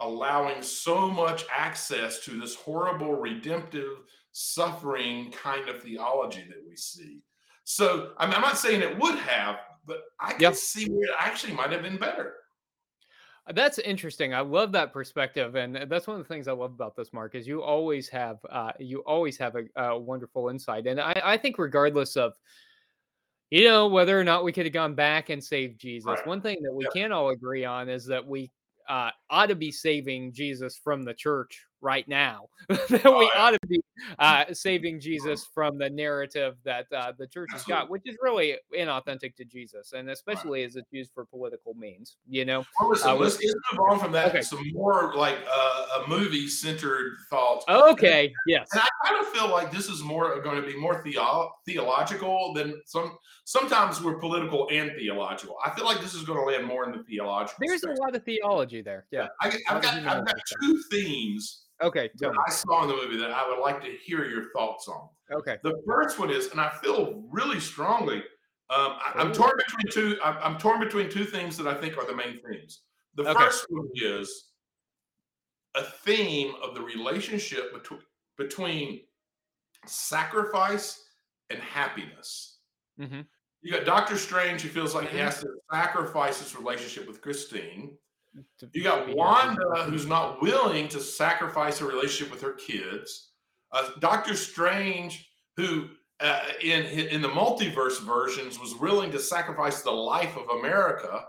[0.00, 7.22] allowing so much access to this horrible redemptive suffering kind of theology that we see.
[7.64, 10.54] So I mean, I'm not saying it would have, but I can Yep.
[10.54, 12.36] see where it actually might have been better.
[13.52, 14.32] That's interesting.
[14.34, 17.34] I love that perspective, and that's one of the things I love about this, Mark.
[17.34, 21.36] Is you always have, uh, you always have a, a wonderful insight, and I, I
[21.36, 22.38] think regardless of,
[23.54, 26.26] you know, whether or not we could have gone back and saved Jesus, Right.
[26.26, 26.92] one thing that we Yep.
[26.92, 28.50] can all agree on is that we
[28.88, 32.48] uh, ought to be saving Jesus from the church right now.
[32.68, 33.40] that Oh, we yeah.
[33.42, 33.80] ought to be
[34.18, 38.56] uh, saving Jesus from the narrative that uh, the church has got, which is really
[38.74, 42.16] inauthentic to Jesus, and especially as it's used for political means.
[42.26, 42.64] You know.
[42.80, 44.40] Well, listen, Uh, let's, let's move on from that okay.
[44.40, 47.64] some more like uh, a movie centered thoughts.
[47.68, 48.32] Okay.
[48.46, 48.68] Yes.
[48.72, 52.54] And I kind of feel like this is more going to be more theo- theological
[52.54, 53.18] than some.
[53.46, 55.56] Sometimes we're political and theological.
[55.62, 57.56] I feel like this is going to land more in the theological.
[57.60, 59.04] There's a lot of theology there.
[59.10, 59.23] Yeah.
[59.40, 62.10] I, of got I've got two themes Okay.
[62.18, 62.32] That.
[62.46, 65.08] I saw in the movie that I would like to hear your thoughts on.
[65.32, 65.58] Okay.
[65.62, 68.18] The first one is, and I feel really strongly.
[68.70, 70.18] Um, I, am torn between two.
[70.24, 72.82] I'm, I'm torn between two things that I think are the main themes.
[73.16, 73.44] The Okay.
[73.44, 74.52] first one is
[75.74, 78.00] a theme of the relationship between
[78.38, 79.00] between
[79.86, 81.04] sacrifice
[81.50, 82.58] and happiness.
[82.98, 83.20] hmm
[83.62, 85.24] You got Doctor Strange who feels like he Mhm.
[85.24, 87.96] has to sacrifice his relationship with Christine.
[88.72, 89.14] You got.
[89.14, 93.30] Wanda, who's not willing to sacrifice a relationship with her kids.
[93.72, 95.88] Uh, Doctor Strange, who
[96.20, 101.24] uh, in in the multiverse versions was willing to sacrifice the life of America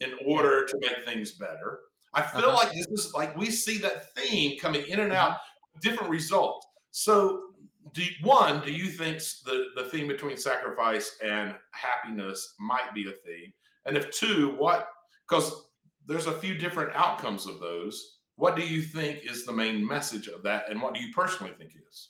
[0.00, 1.80] in order to make things better.
[2.14, 2.56] I feel Uh-huh.
[2.66, 5.38] like this is like we see that theme coming in and out,
[5.80, 6.66] different results.
[6.90, 7.42] So,
[7.92, 13.12] do one, do you think the the theme between sacrifice and happiness might be a
[13.12, 13.52] theme?
[13.86, 14.88] And if two, what?
[15.28, 15.69] Because
[16.10, 18.16] there's a few different outcomes of those.
[18.34, 21.52] What do you think is the main message of that, and what do you personally
[21.56, 22.08] think is?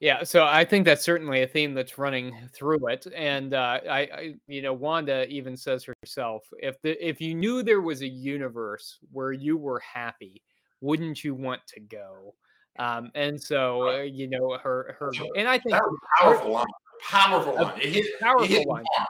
[0.00, 3.98] Yeah, so I think that's certainly a theme that's running through it, and uh, I,
[4.00, 8.08] I, you know, Wanda even says herself, if the if you knew there was a
[8.08, 10.42] universe where you were happy,
[10.80, 12.34] wouldn't you want to go?
[12.80, 16.52] Um, and so, uh, you know, her her, and I think That was a powerful
[16.52, 16.66] line.
[17.08, 17.78] Powerful line.
[17.80, 18.84] It hit, it powerful hit line.
[18.94, 19.08] hard.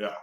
[0.00, 0.14] Yeah.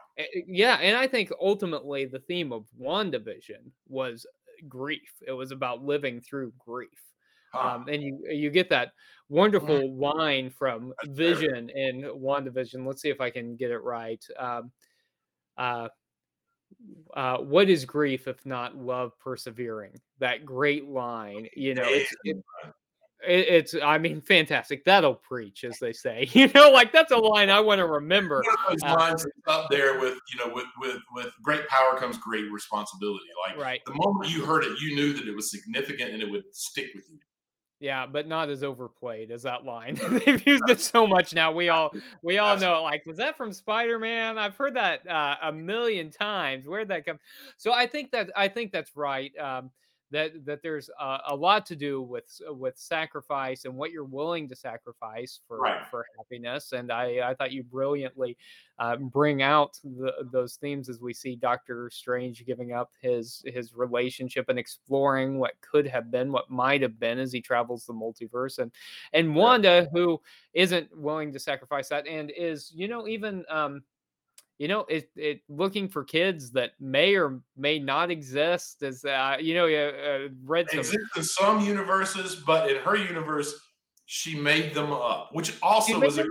[0.47, 4.25] Yeah and i think ultimately the theme of wandavision was
[4.67, 5.11] grief.
[5.25, 6.89] It was about living through grief.
[7.53, 7.75] Huh.
[7.75, 8.91] um, and you you get that
[9.29, 12.85] wonderful line from vision in wandavision.
[12.85, 14.23] Let's see if i can get it right.
[14.37, 14.71] Um,
[15.57, 15.87] uh,
[17.15, 19.93] uh, what is grief if not love persevering?
[20.19, 22.37] That great line you know it's it,
[23.25, 27.17] it- it's i mean fantastic that'll preach as they say you know like that's a
[27.17, 30.97] line i want to remember One uh, lines up there with you know with with
[31.13, 33.25] with great power comes great responsibility.
[33.47, 36.29] Like right the moment you heard it, you knew that it was significant and it
[36.29, 37.19] would stick with you.
[37.79, 39.95] Yeah, but not as overplayed as that line.
[40.25, 41.51] They've used it so much now.
[41.51, 41.91] We all
[42.23, 42.81] we all know.
[42.83, 44.37] Like, was that from Spider Man?
[44.37, 46.65] I've heard that uh, a million times.
[46.65, 47.19] Where'd that come?
[47.57, 49.31] So I think that I think that's right.
[49.37, 49.69] Um,
[50.11, 54.47] that that there's a, a lot to do with with sacrifice and what you're willing
[54.47, 55.85] to sacrifice for Right.
[55.89, 56.71] for happiness.
[56.71, 58.37] And I I thought you brilliantly
[58.79, 63.73] uh, bring out the, those themes as we see Doctor Strange giving up his his
[63.73, 67.93] relationship and exploring what could have been, what might have been as he travels the
[67.93, 68.71] multiverse, and
[69.13, 70.21] and Wanda who
[70.53, 73.81] isn't willing to sacrifice that and is you know even um
[74.57, 79.37] you know it, it looking for kids that may or may not exist as uh,
[79.39, 79.91] you know yeah,
[80.25, 83.53] uh, read some Exist in some universes, but in her universe,
[84.05, 86.25] she made them up, which also was a.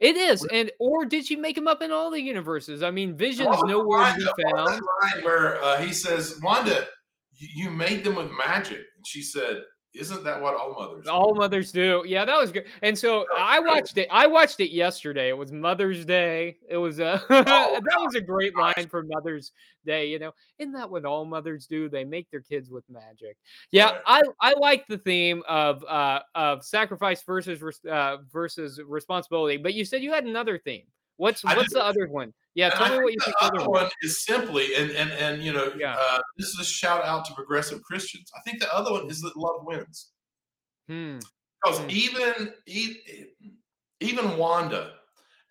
[0.00, 2.84] It is, and or did she make him up in all the universes?
[2.84, 4.80] I mean, Vision's was nowhere to be line- what was
[5.12, 5.24] found.
[5.24, 6.86] where uh, he says, "Wanda,
[7.36, 9.62] you made them with magic," and she said,
[9.94, 12.02] "Isn't that what all mothers?" do?" All mothers do.
[12.06, 12.66] Yeah, that was good.
[12.82, 14.08] And so I watched it.
[14.10, 15.28] I watched it yesterday.
[15.28, 16.58] It was Mother's Day.
[16.68, 19.52] It was a that was a great line for Mother's
[19.84, 20.06] Day.
[20.06, 21.88] You know, isn't that what all mothers do?
[21.88, 23.36] They make their kids with magic.
[23.70, 29.56] Yeah, I I like the theme of uh of sacrifice versus uh versus responsibility.
[29.56, 30.84] But you said you had another theme.
[31.18, 32.32] What's what's the other one?
[32.58, 33.88] Yeah, And tell I me what you think the the other one.
[34.02, 35.94] is simply, and and and you know, Yeah.
[35.96, 38.28] uh, this is a shout out to progressive Christians.
[38.36, 40.10] I think the other one is that love wins.
[40.88, 41.18] Hmm.
[41.62, 41.90] Because Mm.
[41.90, 42.54] even
[44.00, 44.94] even Wanda,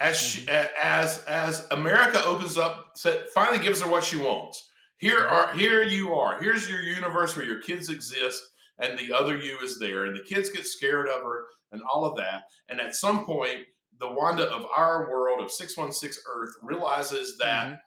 [0.02, 2.98] as she, a- as as America opens up,
[3.34, 4.70] finally gives her what she wants.
[4.98, 6.40] Here are here you are.
[6.42, 8.44] Here's your universe where your kids exist,
[8.80, 12.04] and the other you is there, and the kids get scared of her and all
[12.04, 12.44] of that.
[12.70, 13.66] And at some point,
[14.00, 17.82] the Wanda of our world of six one six Earth realizes that Mhm.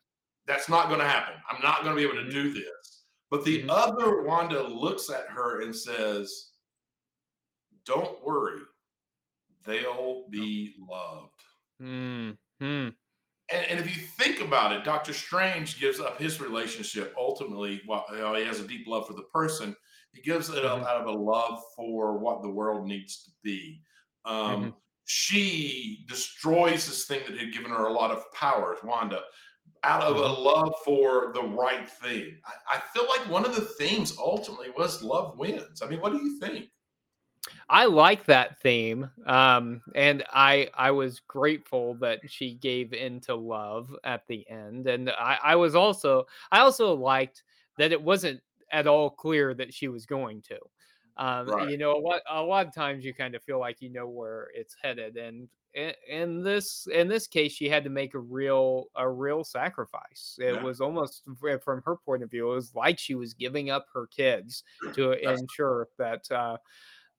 [0.46, 1.40] that's not going to happen.
[1.48, 2.32] I'm not going to be able to Mhm.
[2.32, 3.04] do this.
[3.30, 3.70] But the Mhm.
[3.70, 6.48] other Wanda looks at her and says,
[7.84, 8.60] Don't worry,
[9.64, 11.40] they'll be loved.
[11.78, 12.30] Hmm.
[12.60, 12.90] Hmm.
[13.48, 17.82] And, and if you think about it, Doctor Strange gives up his relationship ultimately.
[17.86, 19.74] While he has a deep love for the person,
[20.12, 20.86] he gives it up Mhm.
[20.86, 23.82] out of a love for what the world needs to be.
[24.24, 24.76] Um, Mhm.
[25.12, 29.22] She destroys this thing that had given her a lot of powers, Wanda,
[29.82, 30.44] out of a Mhm.
[30.44, 32.40] love for the right thing.
[32.44, 35.82] I, I feel like one of the themes ultimately was love wins.
[35.82, 36.70] I mean, what do you think?
[37.68, 43.92] I like that theme, um, and I I was grateful that she gave into love
[44.04, 47.42] at the end, and I, I was also I also liked
[47.78, 50.58] that it wasn't at all clear that she was going to.
[51.16, 51.68] Um, Right.
[51.70, 54.06] You know, a lot a lot of times you kind of feel like you know
[54.08, 55.48] where it's headed, and
[56.08, 60.36] in this in this case, she had to make a real a real sacrifice.
[60.40, 60.62] It Yeah.
[60.62, 61.24] was almost
[61.62, 65.10] from her point of view, it was like she was giving up her kids to
[65.10, 66.30] That's- ensure that.
[66.30, 66.56] Uh,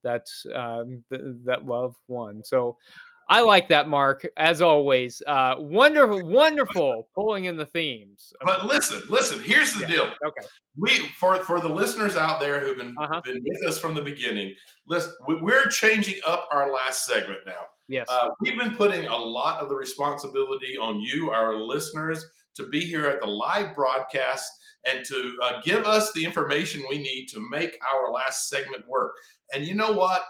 [0.04, 2.42] that um, th- that love won.
[2.42, 2.76] So
[3.28, 4.26] I like that, Mark.
[4.36, 8.32] As always, uh, wonderful, wonderful pulling in the themes.
[8.44, 9.40] But listen, listen.
[9.42, 9.86] Here's the Yeah.
[9.86, 10.10] deal.
[10.26, 10.46] Okay.
[10.76, 13.20] We for for the listeners out there who've been, Uh-huh.
[13.24, 14.54] been with us from the beginning.
[14.86, 17.66] Listen, we- we're changing up our last segment now.
[17.88, 18.06] Yes.
[18.10, 22.80] Uh, we've been putting a lot of the responsibility on you, our listeners, to be
[22.80, 24.50] here at the live broadcast
[24.84, 29.14] and to uh, give us the information we need to make our last segment work.
[29.54, 30.22] And you know what?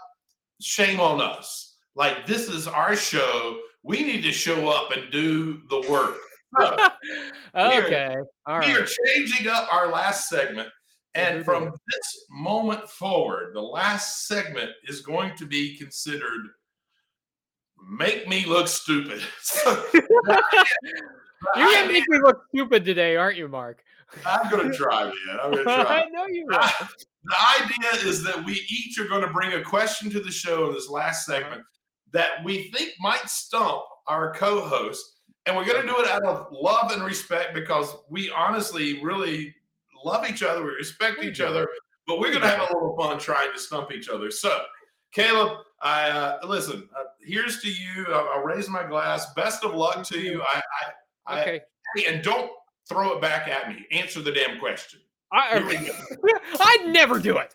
[0.61, 1.72] Shame on us.
[1.95, 3.59] Like, this is our show.
[3.83, 6.17] We need to show up and do the work.
[6.59, 6.77] So,
[7.55, 8.15] okay.
[8.45, 10.69] All we are changing up our last segment.
[11.15, 11.45] And Mhm.
[11.45, 16.47] from this moment forward, the last segment is going to be considered
[17.85, 19.21] make me look stupid.
[19.65, 20.13] You're
[21.55, 23.83] gonna make me look stupid today, aren't you, Mark?
[24.25, 25.13] I'm going to try, man.
[25.41, 26.01] I'm going to try.
[26.03, 26.59] I know you will.
[27.23, 30.67] The idea is that we each are going to bring a question to the show
[30.67, 31.63] in this last segment
[32.13, 35.19] that we think might stump our co host.
[35.45, 39.53] And we're going to do it out of love and respect because we honestly really
[40.05, 40.63] love each other.
[40.63, 41.67] We respect each other,
[42.07, 44.31] but we're going to have a little fun trying to stump each other.
[44.31, 44.57] So,
[45.11, 46.87] Caleb, I uh, listen.
[46.97, 48.05] Uh, here's to you.
[48.07, 49.33] I'll, I'll raise my glass.
[49.33, 50.41] Best of luck to you.
[50.41, 50.91] I, I,
[51.41, 51.61] Okay.
[51.97, 52.51] I, and don't
[52.87, 53.85] throw it back at me.
[53.91, 54.99] Answer the damn question.
[55.31, 55.93] I, Here we go.
[56.59, 57.53] I'd never do it.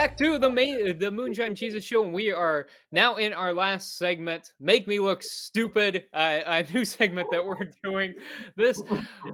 [0.00, 3.98] Back to the main, the Moonshine Jesus Show, and we are now in our last
[3.98, 4.52] segment.
[4.58, 6.04] Make me look stupid.
[6.14, 8.14] Uh, a new segment that we're doing
[8.56, 8.80] this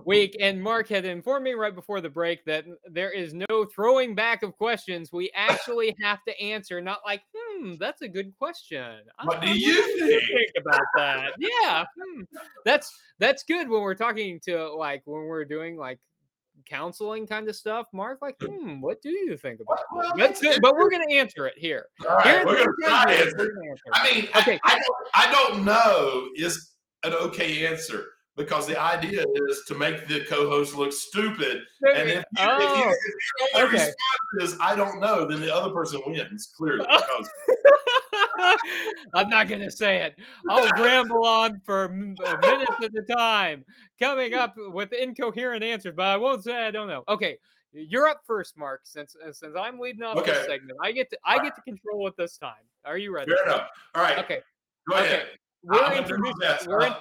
[0.05, 0.37] week.
[0.41, 4.43] And Mark had informed me right before the break that there is no throwing back
[4.43, 5.13] of questions.
[5.13, 9.03] We actually have to answer, not like, hmm, that's a good question.
[9.23, 10.51] What do you think?
[10.57, 11.35] about that?
[11.39, 12.23] Yeah, hmm,
[12.65, 16.01] that's that's good when we're talking to like when we're doing like
[16.69, 17.87] counseling kind of stuff.
[17.93, 20.17] Mark, like, hmm, what do you think about Well, it?
[20.17, 21.87] That's good, but we're gonna answer it here.
[22.09, 23.27] All right, Here's we're gonna try it.
[23.29, 23.53] answer.
[23.93, 24.59] I mean, Okay.
[24.65, 26.73] I, I, don't, I don't know is
[27.05, 28.07] an okay answer
[28.37, 31.63] because the idea is to make the co-host look stupid.
[31.83, 33.87] And if, you, if, you, oh, if your only okay.
[33.87, 36.87] response is I don't know, then the other person wins clearly.
[36.89, 37.01] Oh.
[37.17, 37.31] Because
[39.15, 40.17] I'm not gonna say it.
[40.49, 43.65] I'll ramble on for uh, minutes at a time,
[44.01, 47.05] coming up with incoherent answers, but I won't say I don't know.
[47.09, 47.39] Okay,
[47.73, 48.81] you're up first, Mark.
[48.85, 52.07] Since uh, since I'm leading off this segment, I get to I get to control
[52.09, 52.55] it this time.
[52.85, 53.33] Are you ready?
[53.33, 53.69] fair enough.
[53.95, 54.41] All right, Okay,
[54.89, 55.21] go ahead.
[55.21, 55.29] okay.
[55.63, 56.71] We're I'm gonna do my introducing.
[56.71, 56.95] We're Uh,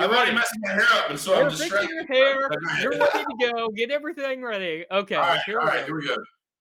[0.00, 0.34] I've already ready?
[0.34, 1.90] messed my hair up, and so You're I'm distracted.
[1.90, 2.48] your hair.
[2.48, 2.82] But go ahead.
[2.82, 3.68] You're ready to go.
[3.70, 4.84] Get everything ready.
[4.90, 5.84] Okay, all right, here all we go.
[5.86, 6.16] here we go.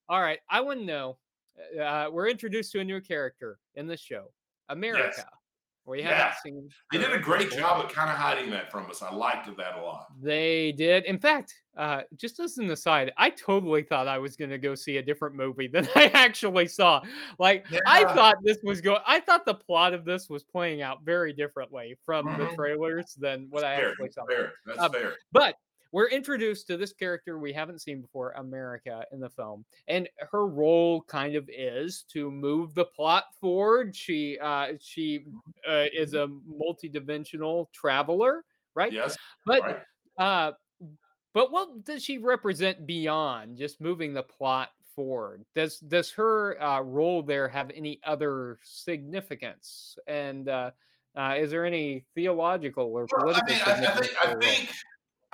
[0.09, 1.17] All right, I want to know.
[1.81, 4.31] Uh, we're introduced to a new character in the show,
[4.69, 5.25] America.
[5.87, 6.33] We haven't Yeah.
[6.43, 6.69] seen.
[6.91, 7.59] They did a great before.
[7.59, 9.03] job at kind of hiding that from us.
[9.03, 10.07] I liked that a lot.
[10.19, 11.05] They did.
[11.05, 14.73] In fact, uh, just as an aside, I totally thought I was going to go
[14.73, 17.03] see a different movie than I actually saw.
[17.37, 19.01] Like, I thought this was going.
[19.05, 22.55] I thought the plot of this was playing out very differently from the Mhm.
[22.55, 24.25] trailers than what I fair, actually saw.
[24.25, 24.53] fair.
[24.65, 25.13] That's Um, fair.
[25.31, 25.55] But
[25.91, 30.47] we're introduced to this character we haven't seen before, America, in the film, and her
[30.47, 33.95] role kind of is to move the plot forward.
[33.95, 35.25] She uh, she
[35.67, 38.43] uh, is a multidimensional traveler,
[38.75, 38.91] right?
[38.91, 39.77] Yes, But right.
[40.17, 40.51] uh,
[41.33, 45.43] but what does she represent beyond just moving the plot forward?
[45.53, 49.97] Does does her uh, role there have any other significance?
[50.07, 50.71] And uh,
[51.15, 54.07] uh, is there any theological or Well, I political mean, I, I significance?
[54.07, 54.69] think, I think,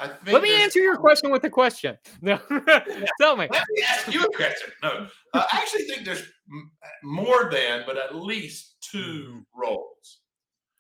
[0.01, 0.33] I think.
[0.33, 1.97] Let me answer your question with a question.
[2.21, 2.37] No,
[3.19, 3.47] tell me.
[3.51, 4.69] Let me ask you a question.
[4.83, 6.23] No, I actually think there's
[7.03, 10.19] more than, but at least 2 roles.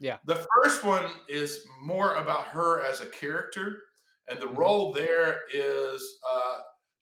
[0.01, 0.05] Mm-hmm.
[0.05, 0.17] Yeah.
[0.25, 3.83] The first one is more about her as a character,
[4.27, 4.57] and the Mhm.
[4.57, 6.57] role there is uh,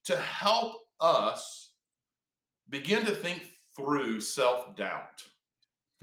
[0.05, 1.71] to help us
[2.69, 3.43] begin to think
[3.77, 5.23] through self doubt.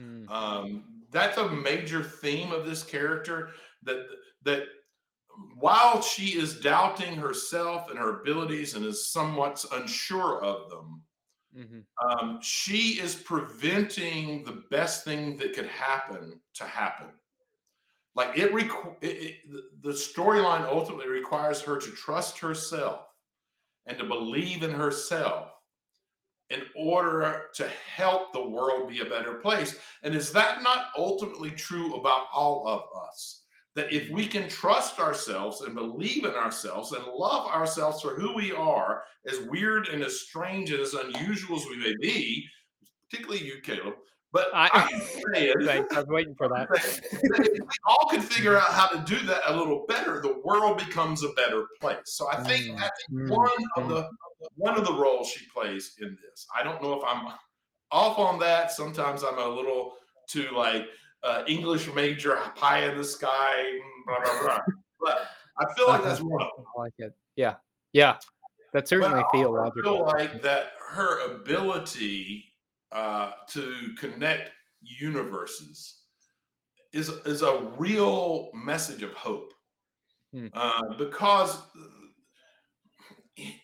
[0.00, 3.50] Mm, Um, that's a major theme of this character
[3.82, 4.06] that
[4.42, 4.62] that
[5.54, 11.02] while she is doubting herself and her abilities and is somewhat unsure of them,
[11.54, 17.08] mhm, um, she is preventing the best thing that could happen to happen.
[18.14, 19.06] Like it, requ- it,
[19.44, 23.06] it the storyline ultimately requires her to trust herself
[23.86, 25.52] and to believe in herself
[26.50, 29.78] in order to help the world be a better place.
[30.02, 33.45] And is that not ultimately true about all of us?
[33.76, 38.34] That if we can trust ourselves and believe in ourselves and love ourselves for who
[38.34, 42.44] we are, as weird and as strange and as unusual as we may be,
[43.08, 43.94] particularly you, Caleb,
[44.32, 45.94] but I- I, am saying Thanks.
[45.94, 46.68] I was waiting for that.
[46.70, 50.40] that if we all could figure out how to do that a little better, the
[50.44, 51.98] world becomes a better place.
[52.04, 53.88] So I think Mm, I think mm, one of mm.
[53.88, 54.10] the
[54.56, 56.46] one of the roles she plays in this.
[56.54, 57.32] I don't know if I'm
[57.90, 58.72] off on that.
[58.72, 59.94] Sometimes I'm a little
[60.28, 60.86] too like
[61.22, 64.58] uh, English major, pie in the sky, blah blah blah.
[65.00, 66.64] But I feel like that's one of them.
[66.76, 67.12] I like it.
[67.36, 67.54] Yeah,
[67.92, 68.16] yeah.
[68.72, 69.82] That's I certainly also theological.
[69.82, 72.44] feel like that her ability
[72.92, 74.50] uh, to connect
[74.80, 76.02] universes
[76.92, 79.52] is is a real message of hope,
[80.32, 80.48] Hmm.
[80.54, 81.58] uh, because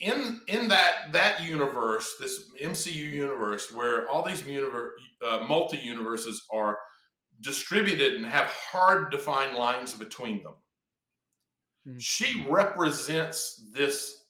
[0.00, 4.92] in in that that universe, this MCU universe, where all these universe,
[5.26, 6.78] uh, multi universes are
[7.43, 10.55] distributed and have hard defined lines between them.
[11.84, 11.99] Hmm.
[11.99, 14.26] She represents this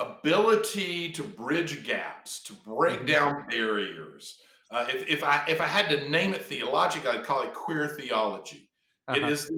[0.00, 3.06] ability to bridge gaps, to break Mhm.
[3.06, 4.40] down barriers.
[4.70, 7.88] Uh, if, if I if I had to name it theologically, I'd call it queer
[7.88, 8.70] theology.
[9.14, 9.32] It Uh-huh.
[9.32, 9.50] is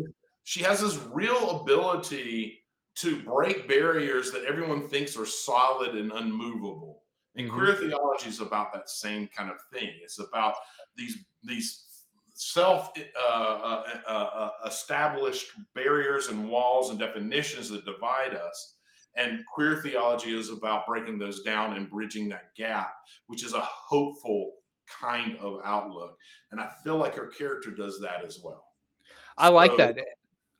[0.44, 2.64] she has this real ability
[2.96, 7.04] to break barriers that everyone thinks are solid and unmovable.
[7.34, 7.54] And Mhm.
[7.54, 9.98] queer theology is about that same kind of thing.
[10.02, 10.56] It's about
[10.96, 11.85] these these
[12.36, 18.74] self uh, uh, uh, uh, established barriers and walls and definitions that divide us.
[19.16, 22.92] And queer theology is about breaking those down and bridging that gap,
[23.28, 24.52] which is a hopeful
[24.86, 26.18] kind of outlook.
[26.52, 28.64] And I feel like her character does that as well.
[29.38, 29.96] I like So- that.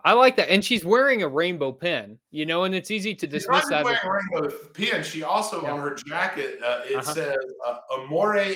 [0.05, 0.49] I like that.
[0.51, 3.85] And she's wearing a rainbow pin, you know, and it's easy to dismiss that.
[3.85, 4.11] wearing a
[4.41, 5.03] rainbow pin.
[5.03, 5.73] She also Yeah.
[5.73, 7.13] on her jacket uh, it Uh-huh.
[7.13, 8.55] says uh, "Amore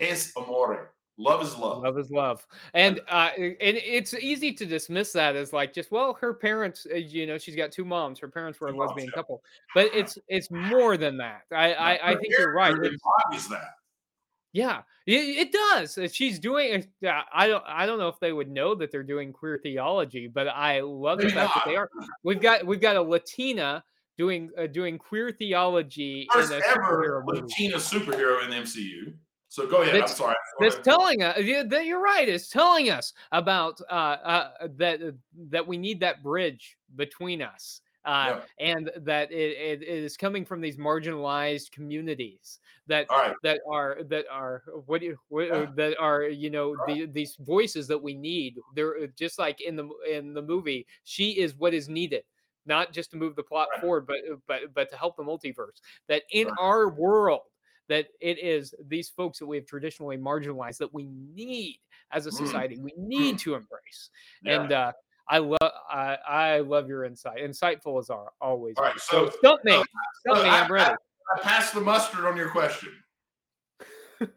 [0.00, 0.94] es amore.
[1.18, 1.82] Love is love.
[1.82, 6.12] Love is love, and uh, and it's easy to dismiss that as like just well,
[6.20, 8.18] her parents, uh, you know, she's got two moms.
[8.18, 9.14] Her parents were a moms, lesbian yeah.
[9.14, 9.42] couple,
[9.74, 11.42] but it's it's more than that.
[11.50, 12.72] I I, I think you're right.
[12.72, 13.76] embodies that.
[14.52, 15.98] yeah, it, it does.
[16.12, 16.86] She's doing.
[17.32, 17.64] I don't.
[17.66, 21.20] I don't know if they would know that they're doing queer theology, but I love
[21.20, 21.88] the fact that they are.
[22.24, 23.82] We've got we've got a Latina
[24.18, 27.24] doing uh, doing queer theology First in a ever.
[27.26, 29.14] Latina superhero in the MCU.
[29.48, 29.94] So go ahead.
[29.94, 30.35] That's- I'm sorry.
[30.60, 31.36] That's telling us
[31.68, 32.28] that you're right.
[32.28, 35.12] It's telling us about uh, uh, that uh,
[35.50, 40.60] that we need that bridge between us, uh, and that it, it is coming from
[40.60, 43.34] these marginalized communities that right.
[43.42, 45.66] that are that are what do you what, uh, Yeah.
[45.76, 46.86] that are you know Right.
[46.86, 48.56] the, these voices that we need.
[48.74, 50.86] They're uh, just like in the in the movie.
[51.04, 52.24] She is what is needed.
[52.64, 53.80] Not just to move the plot Right.
[53.80, 55.80] forward, but uh, but but to help the multiverse.
[56.08, 57.42] That in our world,
[57.88, 61.78] that it is these folks that we have traditionally marginalized that we need
[62.12, 62.34] as a Mm.
[62.46, 62.78] society.
[62.78, 64.10] We need to embrace.
[64.42, 64.60] Yeah.
[64.62, 64.92] And uh,
[65.28, 65.58] I love
[65.90, 67.38] I, I love your insight.
[67.38, 68.74] Insightful as are always.
[68.78, 68.98] All right, are.
[68.98, 69.72] so- stump me.
[69.72, 69.84] so-
[70.20, 70.48] Stump so me.
[70.50, 70.94] I- I'm ready.
[71.36, 72.92] I passed the mustard on your question.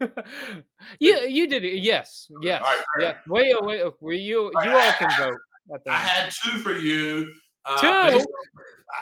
[1.00, 1.78] yeah, you did it.
[1.78, 3.04] Yes, yes, right, great.
[3.06, 3.14] yeah.
[3.28, 3.82] Wait, uh, wait.
[3.82, 5.38] uh, well, you right, you all I- can vote.
[5.88, 7.32] I had two for you.
[7.64, 8.24] Uh, Two?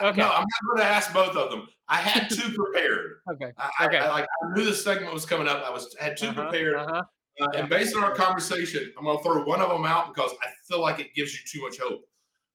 [0.01, 0.21] Okay.
[0.21, 1.67] No, I'm not going to ask both of them.
[1.87, 3.21] I had two prepared.
[3.33, 3.51] Okay.
[3.57, 3.97] I, Okay.
[3.97, 5.63] I, like, I knew this segment was coming up.
[5.65, 6.75] I was had 2 Uh-huh, prepared.
[6.75, 7.01] uh-huh.
[7.41, 10.31] Uh, and based on our conversation, I'm going to throw one of them out because
[10.43, 12.01] I feel like it gives you too much hope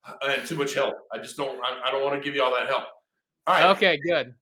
[0.06, 0.94] uh, and too much help.
[1.12, 1.58] I just don't.
[1.64, 2.84] I, I don't want to give you all that help.
[3.46, 3.70] All right.
[3.76, 3.98] Okay.
[4.06, 4.34] Good.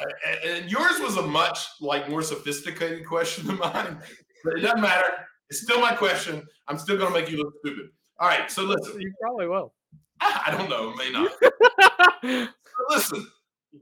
[0.00, 3.98] A- And yours was a much like more sophisticated question than mine,
[4.44, 5.06] but it doesn't matter.
[5.50, 6.42] It's still my question.
[6.68, 7.90] I'm still going to make you look stupid.
[8.18, 8.50] All right.
[8.50, 8.98] So listen.
[9.00, 9.74] You probably will.
[10.46, 10.94] I don't know.
[10.94, 12.48] May not.
[12.90, 13.26] Listen.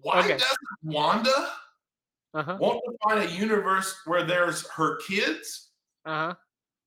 [0.03, 0.33] Why Okay.
[0.39, 1.51] doesn't Wanda
[2.35, 2.57] uh-huh.
[2.61, 5.71] want to find a universe where there's her kids
[6.05, 6.35] Uh-huh.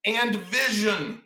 [0.05, 1.21] and Vision?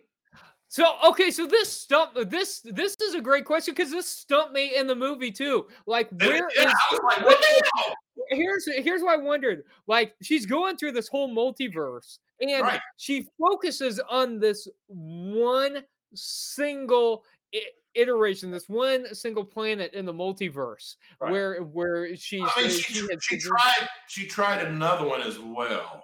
[0.69, 4.75] So okay, so this stump this this is a great question because this stumped me
[4.75, 5.67] in the movie too.
[5.85, 6.73] Like where yeah, is
[7.03, 7.95] like, what the
[8.35, 9.63] here's here's what I wondered.
[9.87, 12.81] Like she's going through this whole multiverse and Right.
[12.97, 17.23] she focuses on this one single
[17.55, 17.61] i-
[17.97, 21.31] iteration, this one single planet in the multiverse Right.
[21.31, 23.87] where where she's I mean, uh, she, she she tried.
[24.07, 26.03] She tried another one as well,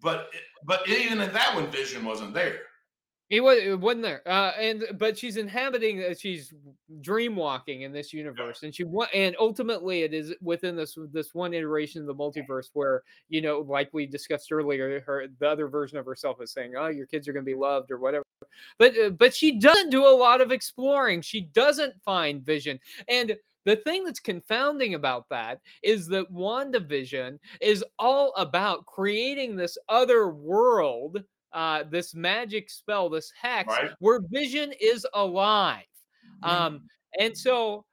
[0.00, 0.30] but
[0.64, 2.60] but even in that one, Vision wasn't there.
[3.30, 6.52] It was it wasn't there, uh, and but she's inhabiting, uh, she's
[7.00, 11.32] dream walking in this universe, and she wa- and ultimately it is within this this
[11.32, 15.68] one iteration of the multiverse where you know, like we discussed earlier, her the other
[15.68, 18.24] version of herself is saying, "Oh, your kids are going to be loved" or whatever.
[18.78, 21.22] But uh, but she doesn't do a lot of exploring.
[21.22, 27.84] She doesn't find Vision, and the thing that's confounding about that is that WandaVision is
[27.98, 31.22] all about creating this other world
[31.52, 33.90] uh, this magic spell, this hex, Right.
[34.00, 35.84] where Vision is alive.
[36.42, 36.86] Um,
[37.18, 37.86] and so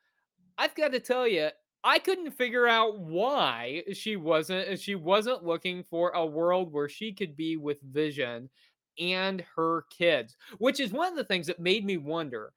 [0.57, 1.49] I've got to tell you,
[1.83, 7.13] I couldn't figure out why she wasn't she wasn't looking for a world where she
[7.13, 8.49] could be with Vision
[8.99, 12.53] and her kids, which is one of the things that made me wonder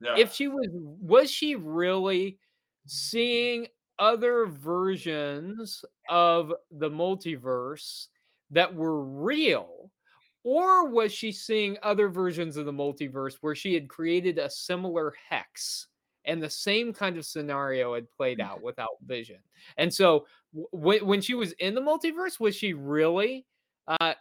[0.00, 0.16] Yeah.
[0.16, 2.38] if she was was she really
[2.86, 8.08] seeing other versions of the multiverse
[8.50, 9.92] that were real
[10.42, 15.12] or was she seeing other versions of the multiverse where she had created a similar
[15.28, 15.86] hex
[16.24, 19.38] and the same kind of scenario had played out without Vision
[19.76, 23.46] and so w- when, when she was in the multiverse was she really
[23.88, 24.14] uh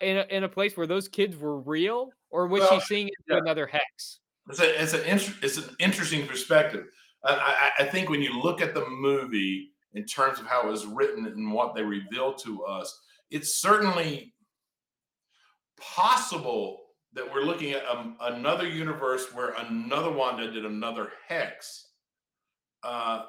[0.00, 3.08] in a, in a place where those kids were real or was Well, she seeing
[3.08, 3.38] it yeah.
[3.38, 6.86] another hex It's, a, it's an inter- it's an interesting perspective.
[7.24, 10.70] I, I, I think when you look at the movie in terms of how it
[10.70, 12.98] was written and what they revealed to us,
[13.30, 14.32] it's certainly
[15.80, 21.88] possible that we're looking at um, another universe where another Wanda did another hex.
[22.82, 23.24] Uh,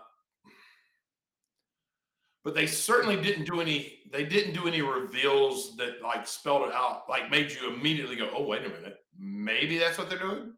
[2.44, 4.00] but they certainly didn't do any.
[4.12, 8.30] They didn't do any reveals that like spelled it out, like made you immediately go,
[8.36, 10.54] "Oh, wait a minute, maybe that's what they're doing."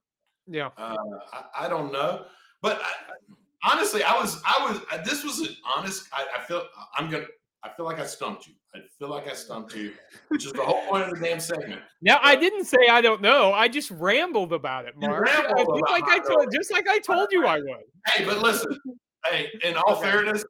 [0.48, 0.96] yeah Uh,
[1.32, 2.26] I, I don't know,
[2.62, 4.82] but I, honestly, I was, I was.
[4.92, 6.08] uh, This was an honest.
[6.14, 6.66] I, I feel
[6.98, 7.26] I'm gonna.
[7.64, 8.54] I feel like I stumped you.
[8.76, 9.94] I feel like I stumped you,
[10.30, 11.82] which is the whole point of the damn segment.
[12.02, 13.54] Now I didn't say I don't know.
[13.54, 15.26] I just rambled about it, You Mark.
[15.26, 16.24] Rambled just about like I it.
[16.28, 17.84] told, just like I told you I would.
[18.08, 18.78] Hey, but listen.
[19.26, 20.02] Hey, in all Okay.
[20.12, 20.44] fairness,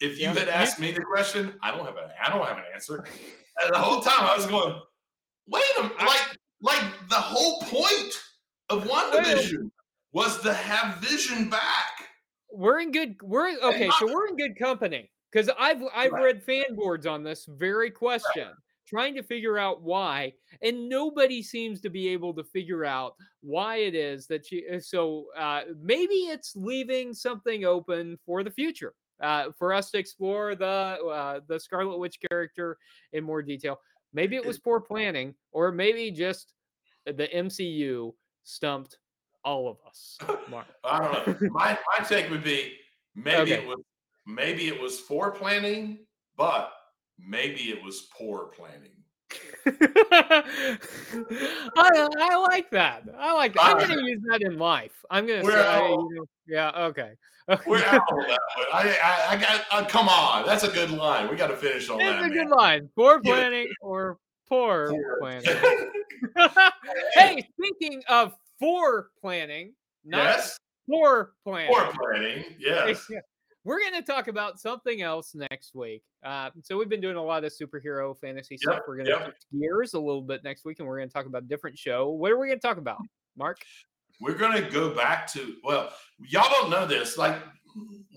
[0.00, 0.34] if you Yeah.
[0.34, 2.10] had asked me the question, I don't have an.
[2.22, 3.04] I don't have an answer.
[3.62, 4.78] And the whole time I was going,
[5.46, 8.14] wait a minute, like, like the whole point
[8.68, 9.70] of WandaVision
[10.12, 12.08] was to have Vision back.
[12.52, 13.16] We're in good.
[13.22, 13.90] We're okay.
[13.98, 16.22] So we're in good company because I've I've Right.
[16.22, 18.48] read fan boards on this very question,
[18.86, 23.76] trying to figure out why, and nobody seems to be able to figure out why
[23.76, 24.66] it is that she.
[24.68, 28.94] uh, So uh, maybe it's leaving something open for the future.
[29.20, 32.78] Uh, for us to explore the uh, the Scarlet Witch character
[33.12, 33.78] in more detail.
[34.14, 36.54] Maybe it was poor planning, or maybe just
[37.04, 38.14] the MCU
[38.44, 38.98] stumped
[39.44, 40.16] all of us.
[40.50, 40.66] Mark.
[40.84, 41.48] I don't know.
[41.50, 42.76] My my take would be
[43.14, 43.62] maybe Okay.
[43.62, 43.78] it was
[44.34, 45.98] maybe it was for planning,
[46.36, 46.72] but
[47.18, 48.90] maybe it was poor planning.
[49.66, 50.42] I,
[51.76, 53.04] I like that.
[53.16, 53.62] I like that.
[53.62, 54.92] I'm going to use that in life.
[55.10, 57.12] I'm going to say, all- you know, yeah, okay.
[57.66, 58.66] We're out on that one.
[58.72, 59.64] I, I, I got.
[59.72, 61.28] Uh, come on, that's a good line.
[61.28, 62.20] We got to finish on That's that.
[62.22, 62.88] That's a good line.
[62.94, 63.32] Poor Yeah.
[63.34, 64.18] planning or
[64.48, 65.18] poor Poor.
[65.20, 65.90] planning.
[67.14, 69.72] hey, speaking of for planning,
[70.04, 70.58] not yes,
[70.88, 71.74] poor planning.
[71.74, 72.44] poor planning.
[72.58, 73.04] Yes.
[73.10, 73.18] Yeah.
[73.64, 76.02] We're going to talk about something else next week.
[76.24, 78.80] Uh, so we've been doing a lot of superhero fantasy stuff.
[78.88, 79.24] We're going to yep.
[79.26, 81.78] shift gears a little bit next week, and we're going to talk about a different
[81.78, 82.08] show.
[82.08, 82.98] What are we going to talk about,
[83.36, 83.58] Mark?
[84.20, 87.16] We're gonna go back to well, y'all don't know this.
[87.16, 87.42] Like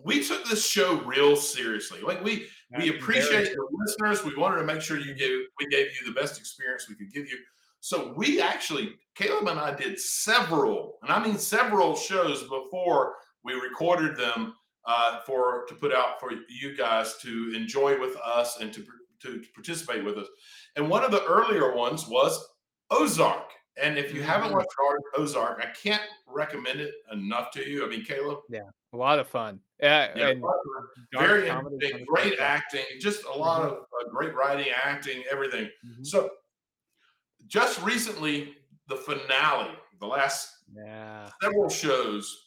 [0.04, 2.02] we took this show real seriously.
[2.02, 4.26] Like we we appreciate the listeners.
[4.26, 7.14] We wanted to make sure you gave we gave you the best experience we could
[7.14, 7.38] give you.
[7.80, 13.54] So we actually, Caleb and I did several, and I mean several shows before we
[13.54, 14.56] recorded them
[14.86, 18.86] uh, for to put out for you guys to enjoy with us and to
[19.22, 20.28] to participate with us.
[20.76, 22.46] And one of the earlier ones was
[22.90, 23.52] Ozark.
[23.82, 24.56] And if you haven't Mhm.
[24.56, 27.86] watched Ozark, I can't recommend it enough to you.
[27.86, 29.60] I mean, Caleb, Yeah, A lot of fun.
[29.80, 30.44] Yeah, yeah, and
[31.14, 35.72] very interesting, great acting, just a lot of uh, great writing, acting, everything.
[35.86, 36.06] Mhm.
[36.06, 36.30] So,
[37.48, 38.58] just recently,
[38.88, 41.30] the finale, the last Yeah.
[41.42, 42.43] several shows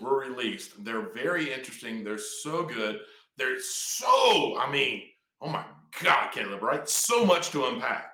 [0.00, 0.84] were released.
[0.84, 2.04] They're very interesting.
[2.04, 3.00] They're so good.
[3.36, 5.02] They're so, I mean,
[5.40, 5.64] oh my
[6.02, 6.88] God, Caleb, right?
[6.88, 8.12] So much to unpack.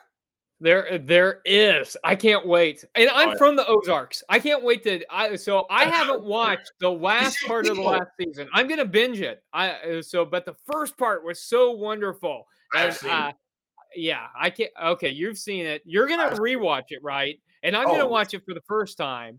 [0.60, 1.96] There, there is.
[2.02, 4.24] I can't wait, and I'm from the Ozarks.
[4.28, 5.04] I can't wait to.
[5.08, 8.48] I so I haven't watched the last part of the last season.
[8.52, 9.40] I'm gonna binge it.
[9.52, 12.44] I so, but the first part was so wonderful.
[12.74, 13.30] I've seen uh,
[13.94, 14.72] yeah, I can't.
[14.82, 15.82] Okay, you've seen it.
[15.84, 17.38] You're gonna rewatch it, right?
[17.62, 18.08] And I'm gonna Oh.
[18.08, 19.38] watch it for the first time.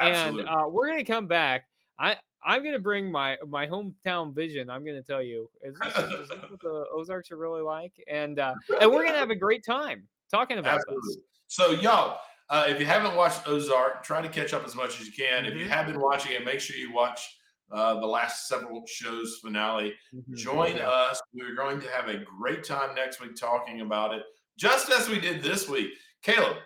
[0.00, 0.42] Absolutely.
[0.42, 1.66] And uh, we're gonna come back.
[2.00, 4.70] I I'm gonna bring my my hometown vision.
[4.70, 7.92] I'm gonna tell you, is this, is this what the Ozarks are really like?
[8.08, 10.84] And uh, and we're gonna have a great time talking about this.
[10.88, 11.22] Absolutely.
[11.48, 15.06] So, y'all, uh, if you haven't watched Ozark, try to catch up as much as
[15.06, 15.44] you can.
[15.44, 15.68] If you Mhm.
[15.68, 17.36] have been watching it, make sure you watch
[17.72, 19.94] uh, the last several shows finale.
[20.12, 20.36] Mhm.
[20.36, 20.88] Join Yeah.
[20.90, 21.20] us.
[21.32, 24.24] We're going to have a great time next week talking about it,
[24.56, 25.92] just as we did this week.
[26.22, 26.56] Caleb,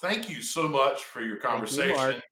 [0.00, 2.22] thank you so much for your Thank you, conversation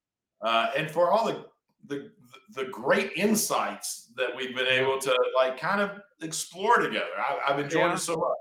[0.41, 1.45] uh, and for all the,
[1.89, 2.11] the
[2.55, 5.91] the great insights that we've been able to like kind of
[6.23, 7.07] explore together.
[7.19, 7.95] I, I've enjoyed Yeah.
[7.95, 8.37] it so much.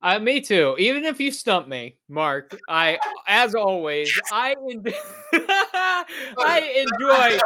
[0.00, 0.76] Uh, me too.
[0.78, 4.84] Even if you stump me, Mark, I, as always, I, en-
[6.38, 7.38] I enjoy.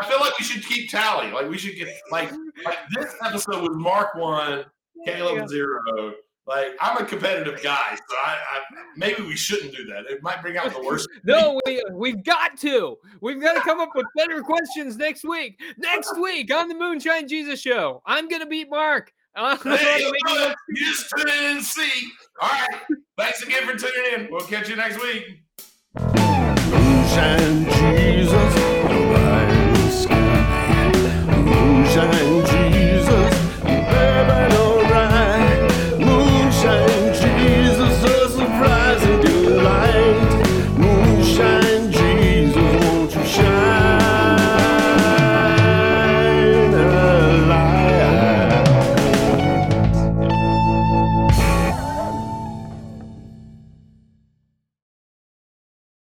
[0.00, 1.30] I feel like we should keep tally.
[1.30, 2.30] Like we should get like
[2.64, 4.64] like this episode was Mark one,
[5.04, 5.46] Caleb Yeah.
[5.48, 6.14] zero.
[6.48, 8.60] Like I'm a competitive guy, so I, I
[8.96, 10.06] maybe we shouldn't do that.
[10.06, 11.06] It might bring out the worst.
[11.24, 12.96] No, we we've got to.
[13.20, 15.60] We've got to come up with better questions next week.
[15.76, 19.12] Next week on the Moonshine Jesus Show, I'm gonna beat Mark.
[19.36, 20.56] I'm Hey, make you him know look?
[20.70, 22.10] You just tune in and see.
[22.40, 22.80] All right.
[23.18, 24.28] Thanks again for tuning in.
[24.32, 25.42] We'll catch you next week.
[26.00, 28.57] Moonshine Jesus.